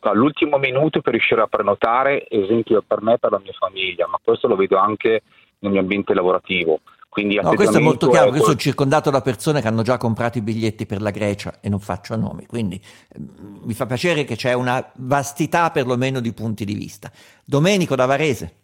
all'ultimo 0.00 0.58
minuto 0.58 1.00
per 1.00 1.12
riuscire 1.12 1.40
a 1.40 1.46
prenotare, 1.46 2.26
esempio 2.28 2.82
per 2.86 3.02
me 3.02 3.14
e 3.14 3.18
per 3.18 3.32
la 3.32 3.40
mia 3.40 3.52
famiglia, 3.52 4.06
ma 4.06 4.18
questo 4.22 4.46
lo 4.46 4.56
vedo 4.56 4.76
anche 4.76 5.22
nel 5.58 5.72
mio 5.72 5.80
ambiente 5.80 6.14
lavorativo. 6.14 6.80
Quindi 7.16 7.40
no, 7.40 7.54
questo 7.54 7.78
è 7.78 7.80
molto 7.80 8.10
chiaro, 8.10 8.36
io 8.36 8.42
sono 8.42 8.56
circondato 8.56 9.08
da 9.08 9.22
persone 9.22 9.62
che 9.62 9.68
hanno 9.68 9.80
già 9.80 9.96
comprato 9.96 10.36
i 10.36 10.42
biglietti 10.42 10.84
per 10.84 11.00
la 11.00 11.08
Grecia 11.08 11.60
e 11.62 11.70
non 11.70 11.80
faccio 11.80 12.14
nomi, 12.14 12.44
quindi 12.44 12.76
eh, 12.76 13.18
mi 13.62 13.72
fa 13.72 13.86
piacere 13.86 14.24
che 14.24 14.36
c'è 14.36 14.52
una 14.52 14.86
vastità 14.96 15.70
perlomeno 15.70 16.20
di 16.20 16.34
punti 16.34 16.66
di 16.66 16.74
vista. 16.74 17.10
Domenico 17.42 17.94
da 17.94 18.04
Varese. 18.04 18.54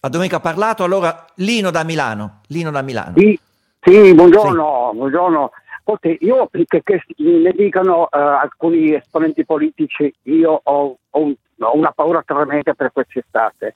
A 0.00 0.08
Domenico 0.10 0.36
ha 0.36 0.40
parlato, 0.40 0.84
allora 0.84 1.24
Lino 1.36 1.70
da 1.70 1.82
Milano. 1.82 2.42
Lino 2.48 2.70
da 2.70 2.82
Milano. 2.82 3.14
Sì, 3.16 3.40
sì 3.80 4.12
buongiorno, 4.12 4.88
sì. 4.90 4.96
buongiorno. 4.98 5.50
Ascolti, 5.78 6.18
io 6.20 6.46
che, 6.50 6.82
che 6.82 7.02
ne 7.16 7.52
dicano 7.52 8.02
uh, 8.02 8.08
alcuni 8.10 8.92
esponenti 8.92 9.46
politici, 9.46 10.12
io 10.24 10.60
ho, 10.62 10.98
ho, 11.08 11.32
ho 11.58 11.74
una 11.74 11.90
paura 11.92 12.22
tremenda 12.22 12.74
per 12.74 12.92
quest'estate 12.92 13.72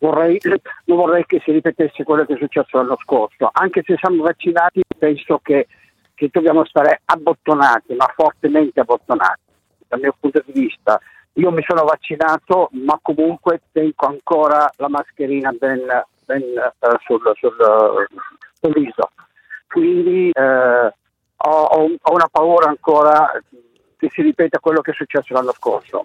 vorrei, 0.00 0.38
non 0.84 0.98
vorrei 0.98 1.24
che 1.26 1.40
si 1.44 1.52
ripetesse 1.52 2.04
quello 2.04 2.24
che 2.24 2.34
è 2.34 2.38
successo 2.38 2.76
l'anno 2.76 2.96
scorso. 3.02 3.48
Anche 3.52 3.82
se 3.84 3.96
siamo 3.98 4.22
vaccinati, 4.22 4.82
penso 4.98 5.38
che, 5.42 5.68
che 6.14 6.28
dobbiamo 6.32 6.64
stare 6.64 7.02
abbottonati, 7.04 7.94
ma 7.94 8.10
fortemente 8.14 8.80
abbottonati, 8.80 9.40
dal 9.86 10.00
mio 10.00 10.14
punto 10.18 10.42
di 10.44 10.52
vista. 10.52 10.98
Io 11.34 11.50
mi 11.52 11.62
sono 11.66 11.84
vaccinato, 11.84 12.70
ma 12.72 12.98
comunque 13.00 13.62
tengo 13.72 14.06
ancora 14.06 14.68
la 14.76 14.88
mascherina 14.88 15.52
ben, 15.52 15.86
ben 16.24 16.42
uh, 16.42 16.88
sul, 17.04 17.20
sul, 17.34 18.06
sul, 18.60 18.72
viso. 18.72 19.10
Quindi 19.68 20.32
uh, 20.34 20.90
ho, 21.36 21.62
ho 22.00 22.12
una 22.12 22.28
paura 22.30 22.68
ancora 22.68 23.30
che 23.96 24.08
si 24.10 24.22
ripeta 24.22 24.58
quello 24.58 24.80
che 24.80 24.90
è 24.90 24.94
successo 24.94 25.34
l'anno 25.34 25.52
scorso. 25.52 26.04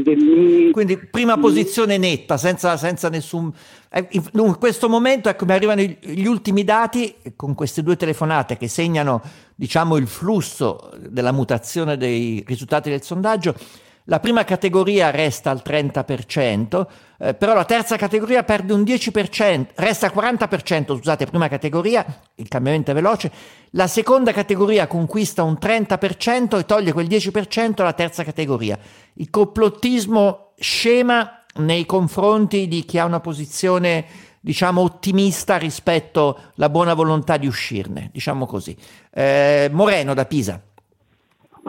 Quindi, 0.00 0.70
Quindi 0.72 0.96
prima 0.96 1.36
posizione 1.36 1.98
netta, 1.98 2.38
senza, 2.38 2.76
senza 2.76 3.10
nessun... 3.10 3.52
Eh, 3.90 4.08
in 4.10 4.56
questo 4.58 4.88
momento 4.88 5.28
ecco, 5.28 5.44
mi 5.44 5.52
arrivano 5.52 5.82
gli 5.82 6.24
ultimi 6.24 6.64
dati 6.64 7.14
con 7.36 7.54
queste 7.54 7.82
due 7.82 7.96
telefonate 7.96 8.56
che 8.56 8.68
segnano 8.68 9.20
diciamo, 9.54 9.96
il 9.96 10.06
flusso 10.06 10.90
della 11.10 11.32
mutazione 11.32 11.98
dei 11.98 12.42
risultati 12.46 12.88
del 12.88 13.02
sondaggio. 13.02 13.54
La 14.06 14.18
prima 14.18 14.42
categoria 14.44 15.10
resta 15.10 15.50
al 15.50 15.62
30%, 15.64 16.86
eh, 17.18 17.34
però 17.34 17.54
la 17.54 17.64
terza 17.64 17.96
categoria 17.96 18.42
perde 18.42 18.72
un 18.72 18.82
10%, 18.82 19.66
resta 19.76 20.06
al 20.06 20.12
40%, 20.12 20.96
scusate, 20.96 21.26
prima 21.26 21.48
categoria, 21.48 22.04
il 22.34 22.48
cambiamento 22.48 22.90
è 22.90 22.94
veloce, 22.94 23.30
la 23.70 23.86
seconda 23.86 24.32
categoria 24.32 24.88
conquista 24.88 25.44
un 25.44 25.56
30% 25.60 26.58
e 26.58 26.64
toglie 26.64 26.92
quel 26.92 27.06
10% 27.06 27.80
alla 27.80 27.92
terza 27.92 28.24
categoria. 28.24 28.76
Il 29.14 29.30
complottismo 29.30 30.54
scema 30.58 31.44
nei 31.56 31.86
confronti 31.86 32.66
di 32.66 32.84
chi 32.84 32.98
ha 32.98 33.04
una 33.04 33.20
posizione 33.20 34.04
diciamo 34.40 34.80
ottimista 34.80 35.56
rispetto 35.56 36.36
alla 36.56 36.68
buona 36.68 36.94
volontà 36.94 37.36
di 37.36 37.46
uscirne, 37.46 38.10
diciamo 38.12 38.46
così. 38.46 38.76
Eh, 39.12 39.70
Moreno 39.72 40.14
da 40.14 40.24
Pisa. 40.24 40.60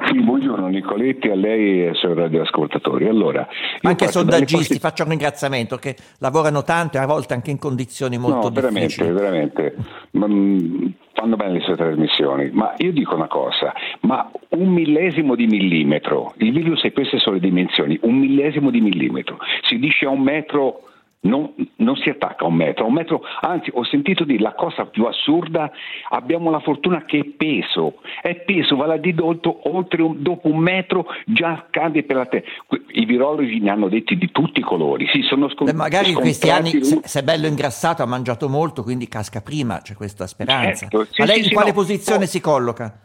Sì, 0.07 0.19
buongiorno 0.19 0.67
Nicoletti, 0.67 1.29
a 1.29 1.35
lei 1.35 1.81
e 1.81 1.87
ai 1.89 1.95
suoi 1.95 2.15
radioascoltatori. 2.15 3.07
Allora, 3.07 3.47
anche 3.81 4.07
sondaggisti, 4.07 4.79
faccio 4.79 5.03
un 5.03 5.09
ringraziamento 5.09 5.77
che 5.77 5.95
lavorano 6.17 6.63
tanto 6.63 6.97
e 6.97 6.99
a 6.99 7.05
volte 7.05 7.35
anche 7.35 7.51
in 7.51 7.59
condizioni 7.59 8.17
molto 8.17 8.49
no, 8.49 8.69
difficili. 8.69 9.11
Veramente, 9.11 9.75
veramente. 10.11 10.33
Mm, 10.33 10.85
fanno 11.13 11.35
bene 11.35 11.53
le 11.53 11.59
sue 11.61 11.75
trasmissioni, 11.75 12.49
ma 12.51 12.73
io 12.77 12.91
dico 12.91 13.13
una 13.13 13.27
cosa, 13.27 13.71
ma 14.01 14.31
un 14.49 14.67
millesimo 14.69 15.35
di 15.35 15.45
millimetro, 15.45 16.33
il 16.37 16.51
virus 16.51 16.81
è 16.83 16.91
queste 16.91 17.19
sono 17.19 17.35
le 17.35 17.41
dimensioni, 17.41 17.97
un 18.01 18.17
millesimo 18.17 18.71
di 18.71 18.81
millimetro, 18.81 19.37
si 19.61 19.77
dice 19.77 20.05
a 20.05 20.09
un 20.09 20.21
metro 20.21 20.81
non, 21.23 21.53
non, 21.77 21.95
si 21.97 22.09
attacca 22.09 22.45
a 22.45 22.47
un 22.47 22.55
metro, 22.55 22.85
a 22.85 22.87
un 22.87 22.93
metro, 22.93 23.21
anzi 23.41 23.69
ho 23.73 23.83
sentito 23.85 24.23
dire 24.23 24.41
la 24.41 24.53
cosa 24.53 24.85
più 24.85 25.05
assurda, 25.05 25.71
abbiamo 26.09 26.49
la 26.49 26.59
fortuna 26.59 27.05
che 27.05 27.19
è 27.19 27.23
peso, 27.23 27.99
è 28.21 28.35
peso, 28.35 28.75
vale 28.75 28.93
a 28.93 28.97
dire 28.97 29.21
oltre 29.21 30.01
un, 30.01 30.21
dopo 30.21 30.47
un 30.47 30.57
metro 30.57 31.05
già 31.25 31.67
cade 31.69 32.03
per 32.03 32.15
la 32.15 32.25
terra. 32.25 32.45
I 32.91 33.05
virologi 33.05 33.59
ne 33.59 33.69
hanno 33.69 33.87
detti 33.87 34.17
di 34.17 34.31
tutti 34.31 34.59
i 34.59 34.63
colori, 34.63 35.07
sì, 35.11 35.21
sono 35.21 35.49
scom- 35.49 35.69
Beh, 35.69 35.77
magari 35.77 36.09
in 36.09 36.15
questi 36.15 36.49
anni 36.49 36.83
se, 36.83 36.99
se, 37.03 37.19
è 37.19 37.23
bello 37.23 37.47
ingrassato 37.47 38.03
ha 38.03 38.07
mangiato 38.07 38.49
molto, 38.49 38.83
quindi 38.83 39.07
casca 39.07 39.41
prima, 39.41 39.79
c'è 39.81 39.95
questa 39.95 40.27
speranza. 40.27 40.87
Certo, 40.87 41.05
sì, 41.05 41.21
Ma 41.21 41.25
lei 41.25 41.35
sì, 41.35 41.41
in 41.43 41.47
sì, 41.47 41.53
quale 41.53 41.69
no, 41.69 41.75
posizione 41.75 42.19
no. 42.19 42.25
si 42.25 42.41
colloca? 42.41 43.01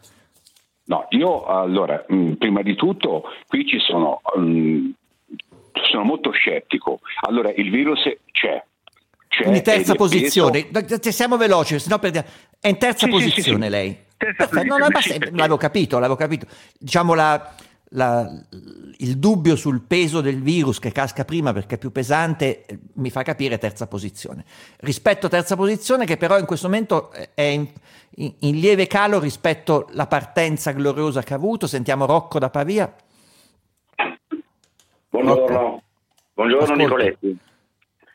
No, 0.85 1.05
io 1.09 1.45
allora, 1.45 2.03
mh, 2.07 2.15
mm, 2.15 2.31
prima 2.33 2.61
di 2.63 2.75
tutto 2.75 3.23
qui 3.47 3.65
ci 3.65 3.77
sono 3.79 4.21
mh, 4.35 4.41
mm, 4.41 4.89
sono 5.89 6.03
molto 6.03 6.31
scettico. 6.31 6.99
Allora, 7.21 7.51
il 7.51 7.69
virus 7.69 8.03
c'è. 8.31 8.63
c'è 9.27 9.41
Quindi 9.41 9.61
terza 9.61 9.95
posizione, 9.95 10.65
peso... 10.65 11.11
siamo 11.11 11.37
veloci, 11.37 11.79
sennò 11.79 11.99
per... 11.99 12.25
è 12.59 12.67
in 12.67 12.77
terza 12.77 13.05
sì, 13.05 13.11
posizione 13.11 13.57
sì, 13.57 13.63
sì, 13.63 13.69
lei. 13.69 13.97
Terza 14.17 14.47
Perfetto, 14.47 14.77
no, 14.77 14.77
no, 14.77 14.87
basta, 14.89 15.15
l'avevo 15.31 15.57
capito, 15.57 15.95
l'avevo 15.97 16.15
capito. 16.17 16.45
Diciamo 16.77 17.13
la, 17.13 17.53
la, 17.91 18.29
il 18.97 19.17
dubbio 19.17 19.55
sul 19.55 19.81
peso 19.81 20.21
del 20.21 20.41
virus 20.41 20.79
che 20.79 20.91
casca 20.91 21.23
prima 21.25 21.53
perché 21.53 21.75
è 21.75 21.77
più 21.77 21.91
pesante 21.91 22.65
eh, 22.65 22.79
mi 22.95 23.09
fa 23.09 23.23
capire 23.23 23.57
terza 23.57 23.87
posizione. 23.87 24.43
Rispetto 24.79 25.27
a 25.27 25.29
terza 25.29 25.55
posizione 25.55 26.05
che 26.05 26.17
però 26.17 26.37
in 26.37 26.45
questo 26.45 26.67
momento 26.67 27.11
è 27.11 27.41
in, 27.41 27.67
in, 28.15 28.33
in 28.39 28.59
lieve 28.59 28.87
calo 28.87 29.19
rispetto 29.19 29.87
alla 29.91 30.07
partenza 30.07 30.71
gloriosa 30.71 31.23
che 31.23 31.33
ha 31.33 31.37
avuto. 31.37 31.65
Sentiamo 31.65 32.05
Rocco 32.05 32.39
da 32.39 32.49
Pavia. 32.49 32.93
Buongiorno, 35.21 35.83
buongiorno 36.33 36.75
Nicoletti. 36.75 37.37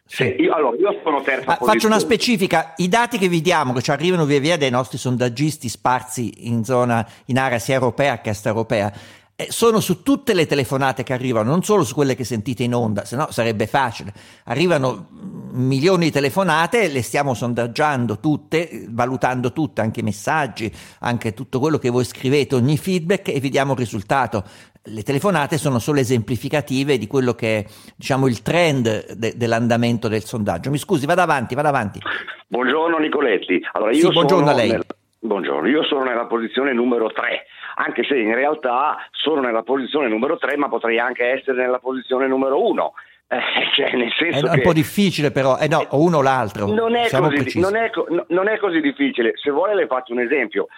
Sì. 0.06 0.36
Io, 0.38 0.54
allora, 0.54 0.76
io 0.76 1.00
sono 1.02 1.22
terza 1.22 1.58
ah, 1.58 1.64
Faccio 1.64 1.86
una 1.86 1.98
specifica, 1.98 2.74
i 2.76 2.88
dati 2.88 3.18
che 3.18 3.28
vi 3.28 3.40
diamo, 3.40 3.72
che 3.72 3.82
ci 3.82 3.90
arrivano 3.90 4.24
via 4.24 4.38
via 4.38 4.56
dai 4.56 4.70
nostri 4.70 4.98
sondaggisti 4.98 5.68
sparsi 5.68 6.48
in 6.48 6.64
zona, 6.64 7.06
in 7.26 7.38
area 7.38 7.58
sia 7.58 7.74
europea 7.74 8.20
che 8.20 8.30
extraeuropea, 8.30 8.92
eh, 9.36 9.46
sono 9.50 9.80
su 9.80 10.02
tutte 10.02 10.32
le 10.34 10.46
telefonate 10.46 11.02
che 11.02 11.12
arrivano, 11.12 11.50
non 11.50 11.64
solo 11.64 11.84
su 11.84 11.94
quelle 11.94 12.14
che 12.14 12.24
sentite 12.24 12.62
in 12.62 12.74
onda, 12.74 13.04
se 13.04 13.16
no 13.16 13.30
sarebbe 13.30 13.66
facile. 13.66 14.12
Arrivano 14.44 15.08
milioni 15.52 16.06
di 16.06 16.10
telefonate, 16.12 16.88
le 16.88 17.02
stiamo 17.02 17.34
sondaggiando 17.34 18.18
tutte, 18.18 18.86
valutando 18.88 19.52
tutte, 19.52 19.80
anche 19.80 20.00
i 20.00 20.04
messaggi, 20.04 20.72
anche 21.00 21.34
tutto 21.34 21.58
quello 21.58 21.78
che 21.78 21.90
voi 21.90 22.04
scrivete, 22.04 22.54
ogni 22.54 22.76
feedback 22.76 23.28
e 23.28 23.40
vediamo 23.40 23.72
il 23.72 23.78
risultato 23.78 24.44
le 24.86 25.02
telefonate 25.02 25.56
sono 25.56 25.78
solo 25.78 26.00
esemplificative 26.00 26.98
di 26.98 27.06
quello 27.06 27.32
che 27.32 27.58
è 27.58 27.64
diciamo, 27.96 28.26
il 28.26 28.42
trend 28.42 29.14
de- 29.14 29.34
dell'andamento 29.36 30.08
del 30.08 30.24
sondaggio. 30.24 30.70
Mi 30.70 30.78
scusi, 30.78 31.06
vada 31.06 31.22
avanti, 31.22 31.54
vada 31.54 31.68
avanti. 31.68 32.00
Buongiorno 32.46 32.98
Nicoletti. 32.98 33.64
Allora, 33.72 33.92
io 33.92 34.08
sì, 34.08 34.12
buongiorno 34.12 34.50
a 34.50 34.54
lei. 34.54 34.70
Nel... 34.70 34.84
Buongiorno, 35.20 35.68
io 35.68 35.82
sono 35.84 36.04
nella 36.04 36.26
posizione 36.26 36.74
numero 36.74 37.10
3. 37.10 37.46
anche 37.76 38.04
se 38.04 38.18
in 38.18 38.34
realtà 38.34 38.96
sono 39.10 39.40
nella 39.40 39.62
posizione 39.62 40.06
numero 40.08 40.36
3, 40.36 40.56
ma 40.58 40.68
potrei 40.68 40.98
anche 40.98 41.24
essere 41.24 41.62
nella 41.62 41.78
posizione 41.78 42.26
numero 42.26 42.62
1. 42.62 42.92
Eh, 43.28 43.40
cioè, 43.74 43.96
nel 43.96 44.12
senso 44.18 44.46
è 44.46 44.50
un 44.50 44.56
che, 44.56 44.60
po' 44.60 44.74
difficile 44.74 45.30
però, 45.30 45.56
eh 45.56 45.66
no, 45.66 45.82
o 45.88 46.02
uno 46.02 46.18
o 46.18 46.22
l'altro. 46.22 46.66
non 46.66 46.94
è, 46.94 47.08
così, 47.08 47.58
non, 47.58 47.74
è, 47.74 47.90
non 48.28 48.48
è 48.48 48.58
così 48.58 48.80
difficile. 48.80 49.32
Se 49.36 49.50
vuole 49.50 49.74
le 49.74 49.86
faccio 49.86 50.12
un 50.12 50.20
esempio. 50.20 50.68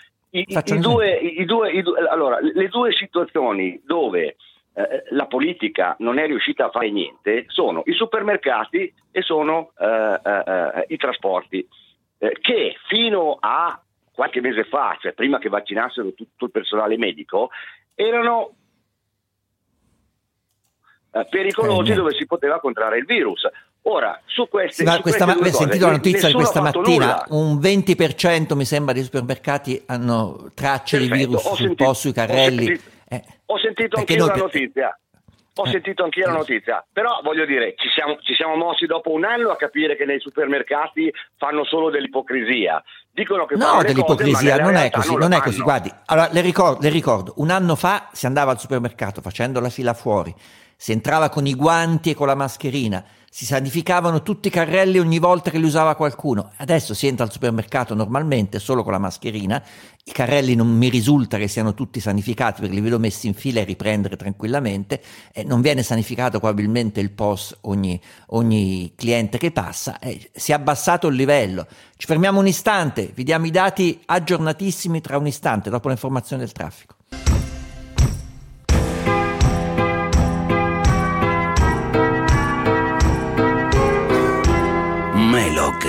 I, 0.41 0.45
i- 0.75 0.79
due, 0.81 1.13
i 1.15 1.45
due- 1.45 1.71
i 1.73 1.83
due- 1.83 2.07
allora, 2.09 2.39
le 2.41 2.69
due 2.69 2.93
situazioni 2.93 3.81
dove 3.85 4.37
eh, 4.75 5.05
la 5.11 5.27
politica 5.27 5.97
non 6.01 6.19
è 6.19 6.27
riuscita 6.27 6.67
a 6.67 6.71
fare 6.71 6.91
niente 6.91 7.45
sono 7.49 7.83
i 7.87 7.93
supermercati 7.93 8.93
e 9.11 9.23
sono 9.23 9.73
eh, 9.79 10.21
eh, 10.23 10.43
eh, 10.47 10.85
i 10.89 10.97
trasporti, 10.99 11.67
eh, 12.19 12.37
che 12.41 12.77
fino 12.89 13.39
a 13.41 13.81
qualche 14.13 14.41
mese 14.41 14.65
fa, 14.65 14.97
cioè 15.01 15.13
prima 15.13 15.39
che 15.39 15.49
vaccinassero 15.49 16.13
tutto 16.13 16.45
il 16.47 16.51
personale 16.51 16.97
medico, 16.99 17.51
erano 17.95 18.55
pericolosi 21.31 21.93
dove 21.95 22.13
si 22.15 22.27
poteva 22.27 22.61
contrarre 22.61 22.99
il 22.99 23.07
virus. 23.07 23.47
Ora, 23.89 24.21
su 24.25 24.49
queste, 24.49 24.83
Sì, 24.83 24.85
ma 24.85 24.95
su 24.97 25.01
questa, 25.03 25.25
queste 25.27 25.41
ma- 25.41 25.47
avete 25.47 25.57
sentito 25.57 25.85
la 25.87 25.93
cose, 25.93 26.09
notizia 26.09 26.29
di 26.29 26.35
questa 26.35 26.61
mattina? 26.61 26.83
nulla. 26.83 27.25
Un 27.29 27.59
20% 27.59 28.57
mi 28.57 28.65
sembra 28.65 28.93
dei 28.93 29.05
supermercati 29.05 29.83
hanno 29.87 30.51
tracce 30.55 30.99
di 30.99 31.07
Perfetto, 31.07 31.29
virus 31.29 31.45
ho 31.45 31.49
sul 31.55 31.57
sentito- 31.67 31.85
post 31.85 32.01
sui 32.01 32.11
ho 32.11 32.13
carrelli. 32.13 32.65
sentito- 32.67 32.91
Eh, 33.09 33.23
Ho 33.47 33.59
sentito 33.59 33.97
anch'io 33.99 34.17
noi 34.17 34.29
la 34.29 34.35
notizia. 34.35 34.99
Ho 35.59 35.65
Eh. 35.65 35.71
sentito 35.71 36.03
anch'io 36.03 36.27
la 36.27 36.33
notizia, 36.33 36.85
però 36.93 37.21
voglio 37.23 37.47
dire, 37.47 37.75
ci 37.79 37.89
siamo, 37.95 38.19
ci 38.21 38.35
siamo 38.35 38.57
mossi 38.57 38.85
dopo 38.87 39.13
un 39.13 39.25
anno 39.25 39.51
a 39.51 39.57
capire 39.57 39.97
che 39.97 40.05
nei 40.05 40.19
supermercati 40.19 41.11
fanno 41.39 41.65
solo 41.65 41.89
dell'ipocrisia. 41.89 42.83
Dicono 43.13 43.47
che 43.47 43.55
No, 43.55 43.67
cose, 43.67 43.87
dell'ipocrisia, 43.87 44.57
nella 44.57 44.63
non 44.65 44.75
è 44.75 44.91
così, 44.91 45.11
non 45.13 45.19
non 45.21 45.33
è 45.33 45.41
così. 45.41 45.61
Guardi, 45.63 45.91
allora 46.07 46.29
le 46.33 46.41
ricordo, 46.41 46.81
le 46.83 46.89
ricordo, 46.91 47.35
un 47.37 47.51
anno 47.51 47.77
fa 47.77 48.09
si 48.13 48.27
andava 48.27 48.51
al 48.51 48.59
supermercato 48.59 49.21
facendo 49.23 49.61
la 49.61 49.71
fila 49.71 49.95
fuori, 49.95 50.35
si 50.77 50.91
entrava 50.93 51.29
con 51.31 51.47
i 51.47 51.55
guanti 51.55 52.11
e 52.11 52.15
con 52.15 52.27
la 52.27 52.35
mascherina, 52.35 53.03
si 53.37 53.45
sanificavano 53.45 54.23
tutti 54.23 54.49
i 54.49 54.51
carrelli 54.51 54.99
ogni 54.99 55.19
volta 55.19 55.51
che 55.51 55.59
li 55.59 55.67
usava 55.67 55.95
qualcuno. 55.95 56.53
Adesso 56.57 56.95
si 56.95 57.07
entra 57.07 57.27
al 57.27 57.31
supermercato 57.31 57.95
normalmente 57.95 58.59
solo 58.59 58.83
con 58.83 58.93
la 58.93 58.99
mascherina, 58.99 59.63
i 60.03 60.11
carrelli 60.11 60.55
non 60.55 60.69
mi 60.69 60.89
risulta 60.89 61.37
che 61.37 61.47
siano 61.47 61.75
tutti 61.75 62.01
sanificati 62.01 62.63
perché 62.63 62.75
li 62.75 62.81
vedo 62.81 62.99
messi 62.99 63.27
in 63.27 63.35
fila 63.35 63.61
e 63.61 63.65
riprendere 63.65 64.17
tranquillamente, 64.17 65.03
e 65.35 65.45
non 65.45 65.61
viene 65.61 65.83
sanificato 65.83 66.39
probabilmente 66.39 67.01
il 67.01 67.11
POS 67.11 67.59
ogni, 67.63 68.01
ogni 68.29 68.95
cliente 68.97 69.37
che 69.37 69.51
passa, 69.51 69.99
e 69.99 70.31
si 70.33 70.53
è 70.53 70.55
abbassato 70.55 71.09
il 71.09 71.17
livello. 71.17 71.67
Ci 71.95 72.07
fermiamo 72.07 72.41
un 72.41 72.47
istante, 72.47 73.13
vi 73.15 73.23
diamo 73.23 73.45
i 73.45 73.51
dati 73.51 74.01
aggiornatissimi 74.07 75.03
tra 75.03 75.19
un 75.19 75.27
istante, 75.27 75.69
dopo 75.69 75.89
l'informazione 75.89 76.43
del 76.43 76.53
traffico. 76.53 76.96
Melog. 85.37 85.85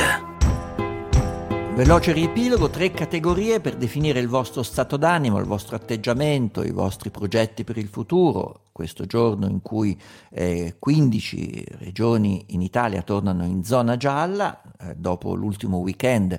Veloce 1.73 2.11
riepilogo, 2.11 2.69
tre 2.69 2.91
categorie 2.91 3.61
per 3.61 3.77
definire 3.77 4.19
il 4.19 4.27
vostro 4.27 4.61
stato 4.61 4.97
d'animo, 4.97 5.39
il 5.39 5.45
vostro 5.45 5.77
atteggiamento, 5.77 6.63
i 6.63 6.71
vostri 6.71 7.11
progetti 7.11 7.63
per 7.63 7.77
il 7.77 7.87
futuro. 7.87 8.63
Questo 8.73 9.05
giorno 9.05 9.47
in 9.47 9.61
cui 9.61 9.97
eh, 10.31 10.75
15 10.77 11.65
regioni 11.77 12.43
in 12.47 12.61
Italia 12.61 13.01
tornano 13.03 13.45
in 13.45 13.63
zona 13.63 13.95
gialla, 13.95 14.61
eh, 14.81 14.95
dopo 14.97 15.33
l'ultimo 15.33 15.77
weekend 15.77 16.37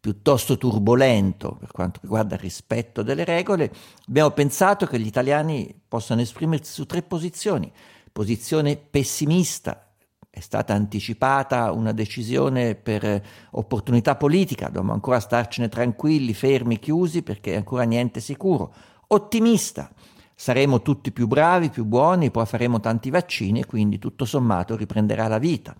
piuttosto 0.00 0.58
turbolento 0.58 1.54
per 1.60 1.70
quanto 1.70 2.00
riguarda 2.02 2.34
il 2.34 2.40
rispetto 2.40 3.04
delle 3.04 3.24
regole, 3.24 3.72
abbiamo 4.08 4.30
pensato 4.30 4.84
che 4.86 4.98
gli 4.98 5.06
italiani 5.06 5.72
possano 5.86 6.22
esprimersi 6.22 6.72
su 6.72 6.86
tre 6.86 7.02
posizioni. 7.02 7.70
Posizione 8.10 8.76
pessimista, 8.76 9.87
è 10.38 10.40
stata 10.40 10.72
anticipata 10.72 11.72
una 11.72 11.92
decisione 11.92 12.76
per 12.76 13.04
eh, 13.04 13.22
opportunità 13.50 14.14
politica, 14.14 14.66
dobbiamo 14.66 14.92
ancora 14.92 15.18
starcene 15.18 15.68
tranquilli, 15.68 16.32
fermi, 16.32 16.78
chiusi 16.78 17.22
perché 17.22 17.56
ancora 17.56 17.82
niente 17.82 18.20
sicuro. 18.20 18.72
Ottimista, 19.08 19.90
saremo 20.34 20.80
tutti 20.80 21.10
più 21.10 21.26
bravi, 21.26 21.70
più 21.70 21.84
buoni, 21.84 22.30
poi 22.30 22.46
faremo 22.46 22.78
tanti 22.78 23.10
vaccini 23.10 23.60
e 23.60 23.66
quindi 23.66 23.98
tutto 23.98 24.24
sommato 24.24 24.76
riprenderà 24.76 25.26
la 25.26 25.38
vita. 25.38 25.74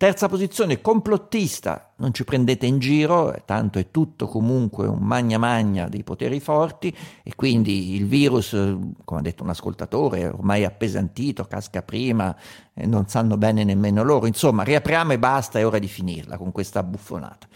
Terza 0.00 0.30
posizione, 0.30 0.80
complottista, 0.80 1.92
non 1.96 2.14
ci 2.14 2.24
prendete 2.24 2.64
in 2.64 2.78
giro, 2.78 3.34
tanto 3.44 3.78
è 3.78 3.90
tutto 3.90 4.28
comunque 4.28 4.86
un 4.86 5.02
magna 5.02 5.36
magna 5.36 5.90
dei 5.90 6.04
poteri 6.04 6.40
forti 6.40 6.96
e 7.22 7.34
quindi 7.34 7.96
il 7.96 8.06
virus, 8.06 8.52
come 9.04 9.20
ha 9.20 9.22
detto 9.22 9.42
un 9.42 9.50
ascoltatore, 9.50 10.20
è 10.20 10.32
ormai 10.32 10.64
appesantito, 10.64 11.44
casca 11.44 11.82
prima, 11.82 12.34
non 12.76 13.08
sanno 13.08 13.36
bene 13.36 13.62
nemmeno 13.62 14.02
loro. 14.02 14.24
Insomma, 14.24 14.62
riapriamo 14.62 15.12
e 15.12 15.18
basta, 15.18 15.58
è 15.58 15.66
ora 15.66 15.78
di 15.78 15.86
finirla 15.86 16.38
con 16.38 16.50
questa 16.50 16.82
buffonata. 16.82 17.46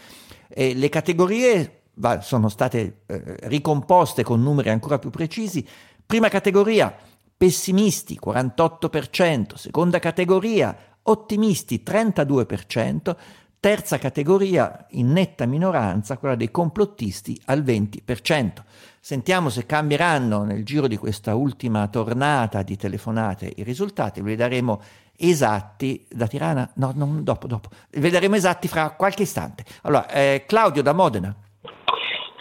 E 0.47 0.75
le 0.75 0.89
categorie 0.89 1.81
va, 1.95 2.21
sono 2.21 2.47
state 2.49 3.01
eh, 3.07 3.37
ricomposte 3.47 4.21
con 4.21 4.43
numeri 4.43 4.69
ancora 4.69 4.99
più 4.99 5.09
precisi. 5.09 5.67
Prima 6.05 6.27
categoria, 6.27 6.95
pessimisti 7.35 8.19
48%, 8.23 9.55
seconda 9.55 9.97
categoria, 9.97 10.94
ottimisti 11.07 11.83
32%, 11.85 13.15
terza 13.59 13.97
categoria 13.97 14.85
in 14.91 15.11
netta 15.11 15.45
minoranza, 15.45 16.17
quella 16.17 16.35
dei 16.35 16.51
complottisti 16.51 17.39
al 17.45 17.63
20%. 17.63 18.63
Sentiamo 18.99 19.49
se 19.49 19.65
cambieranno 19.65 20.43
nel 20.43 20.63
giro 20.63 20.87
di 20.87 20.97
questa 20.97 21.35
ultima 21.35 21.87
tornata 21.87 22.63
di 22.63 22.77
telefonate 22.77 23.51
i 23.55 23.63
risultati, 23.63 24.21
ve 24.21 24.31
li 24.31 24.35
daremo 24.35 24.81
esatti 25.17 26.05
da 26.09 26.27
Tirana, 26.27 26.69
no, 26.75 26.91
non 26.95 27.23
dopo, 27.23 27.47
dopo, 27.47 27.69
ve 27.91 27.99
li 27.99 28.09
daremo 28.09 28.35
esatti 28.35 28.67
fra 28.67 28.91
qualche 28.91 29.23
istante. 29.23 29.63
Allora, 29.83 30.09
eh, 30.09 30.43
Claudio 30.45 30.81
da 30.81 30.93
Modena. 30.93 31.35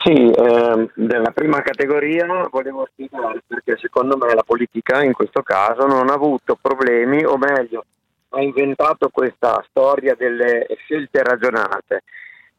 Sì, 0.05 0.12
ehm, 0.12 0.90
della 0.94 1.31
prima 1.31 1.62
categoria 1.62 2.27
volevo 2.50 2.87
spiegare 2.90 3.42
perché 3.46 3.79
secondo 3.79 4.18
me 4.18 4.35
la 4.35 4.42
politica 4.42 5.03
in 5.03 5.14
questo 5.14 5.40
caso 5.40 5.87
non 5.87 6.11
ha 6.11 6.12
avuto 6.12 6.59
problemi, 6.61 7.24
o 7.24 7.38
meglio, 7.38 7.87
ha 8.35 8.42
inventato 8.42 9.09
questa 9.09 9.64
storia 9.68 10.14
delle 10.14 10.66
scelte 10.85 11.23
ragionate. 11.23 12.03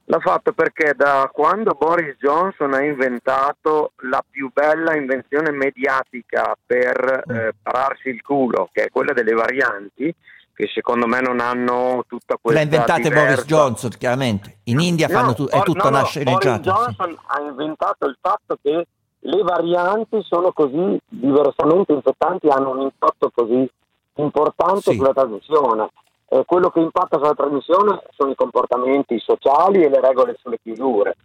L'ha 0.08 0.20
fatto 0.20 0.54
perché 0.54 0.94
da 0.96 1.30
quando 1.34 1.76
Boris 1.78 2.16
Johnson 2.20 2.74
ha 2.74 2.84
inventato 2.84 3.94
la 4.10 4.24
più 4.30 4.52
bella 4.54 4.96
invenzione 4.96 5.50
mediatica 5.52 6.56
per 6.64 7.24
eh, 7.28 7.54
pararsi 7.60 8.10
il 8.10 8.22
culo, 8.22 8.70
che 8.72 8.84
è 8.84 8.90
quella 8.92 9.14
delle 9.14 9.34
varianti, 9.34 10.14
che 10.54 10.70
secondo 10.72 11.08
me 11.08 11.22
non 11.22 11.40
hanno 11.40 12.06
tutta 12.08 12.38
questa 12.40 12.60
L'ha 12.60 12.66
inventate 12.66 13.02
diversa- 13.02 13.26
Boris 13.26 13.46
Johnson, 13.46 13.90
chiaramente. 13.98 14.58
In 14.66 14.80
India 14.80 15.08
fanno 15.08 15.28
No, 15.30 15.34
tu- 15.34 15.48
è 15.48 15.62
tutto 15.64 15.84
no, 15.86 15.90
no, 15.90 15.98
nasceneggiato. 15.98 16.62
Boris 16.72 16.96
Johnson 16.96 17.18
ha 17.26 17.42
inventato 17.42 18.06
il 18.06 18.18
fatto 18.22 18.58
che 18.62 18.86
le 19.20 19.42
varianti 19.42 20.22
sono 20.22 20.52
così 20.52 21.00
diversamente 21.08 21.94
infettanti, 21.94 22.48
hanno 22.48 22.70
un 22.72 22.82
impatto 22.82 23.32
così 23.34 23.68
importante 24.15 24.91
Sì. 24.91 24.95
sulla 24.95 25.13
trasmissione. 25.13 25.89
Eh, 26.28 26.43
quello 26.45 26.69
che 26.69 26.80
impatta 26.80 27.17
sulla 27.17 27.34
trasmissione 27.36 28.01
sono 28.15 28.32
i 28.32 28.36
comportamenti 28.36 29.19
sociali 29.19 29.84
e 29.84 29.89
le 29.89 30.01
regole 30.01 30.36
sulle 30.39 30.58
chiusure. 30.62 31.15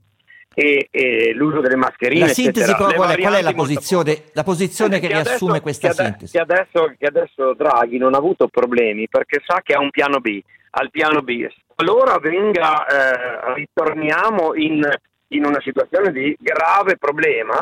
E, 0.53 0.88
e 0.90 1.33
l'uso 1.33 1.61
delle 1.61 1.76
mascherine. 1.76 2.26
La 2.26 2.33
sintesi 2.33 2.74
però 2.74 2.92
qual 2.92 3.11
è, 3.11 3.20
qual 3.20 3.35
è 3.35 3.40
la 3.42 3.53
posizione, 3.53 4.24
la 4.33 4.42
posizione 4.42 4.98
che 4.98 5.07
adesso- 5.07 5.29
riassume 5.29 5.61
questa 5.61 5.88
che 5.88 5.94
sintesi? 5.94 6.33
Che 6.33 6.42
adesso, 6.42 6.92
che 6.98 7.07
adesso 7.07 7.55
Draghi 7.55 7.98
non 7.98 8.14
ha 8.14 8.18
avuto 8.18 8.48
problemi 8.48 9.09
perché 9.09 9.40
sa 9.46 9.61
che 9.62 9.74
ha 9.74 9.81
un 9.81 9.90
piano 9.90 10.18
B. 10.18 10.40
Al 10.72 10.90
piano 10.90 11.22
B, 11.22 11.46
allora 11.76 12.18
venga, 12.18 12.85
eh, 12.87 13.55
ritorniamo 13.55 14.55
in, 14.57 14.83
in 15.29 15.44
una 15.44 15.61
situazione 15.61 16.11
di 16.12 16.37
grave 16.38 16.96
problema, 16.96 17.57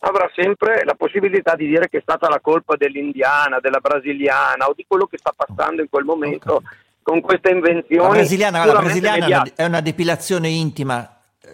avrà 0.00 0.30
sempre 0.34 0.82
la 0.84 0.94
possibilità 0.94 1.54
di 1.54 1.66
dire 1.66 1.88
che 1.88 1.98
è 1.98 2.02
stata 2.02 2.28
la 2.28 2.40
colpa 2.40 2.76
dell'indiana, 2.76 3.60
della 3.60 3.80
brasiliana 3.80 4.66
o 4.66 4.72
di 4.74 4.84
quello 4.86 5.06
che 5.06 5.18
sta 5.18 5.32
passando 5.34 5.82
in 5.82 5.88
quel 5.88 6.04
momento 6.04 6.62
con 7.02 7.20
queste 7.20 7.50
invenzioni. 7.50 8.02
La 8.02 8.08
brasiliana, 8.08 8.64
la 8.64 8.78
brasiliana 8.78 9.42
è 9.54 9.64
una, 9.64 9.80
depilazione 9.80 10.48
intima 10.48 11.18
eh, 11.42 11.52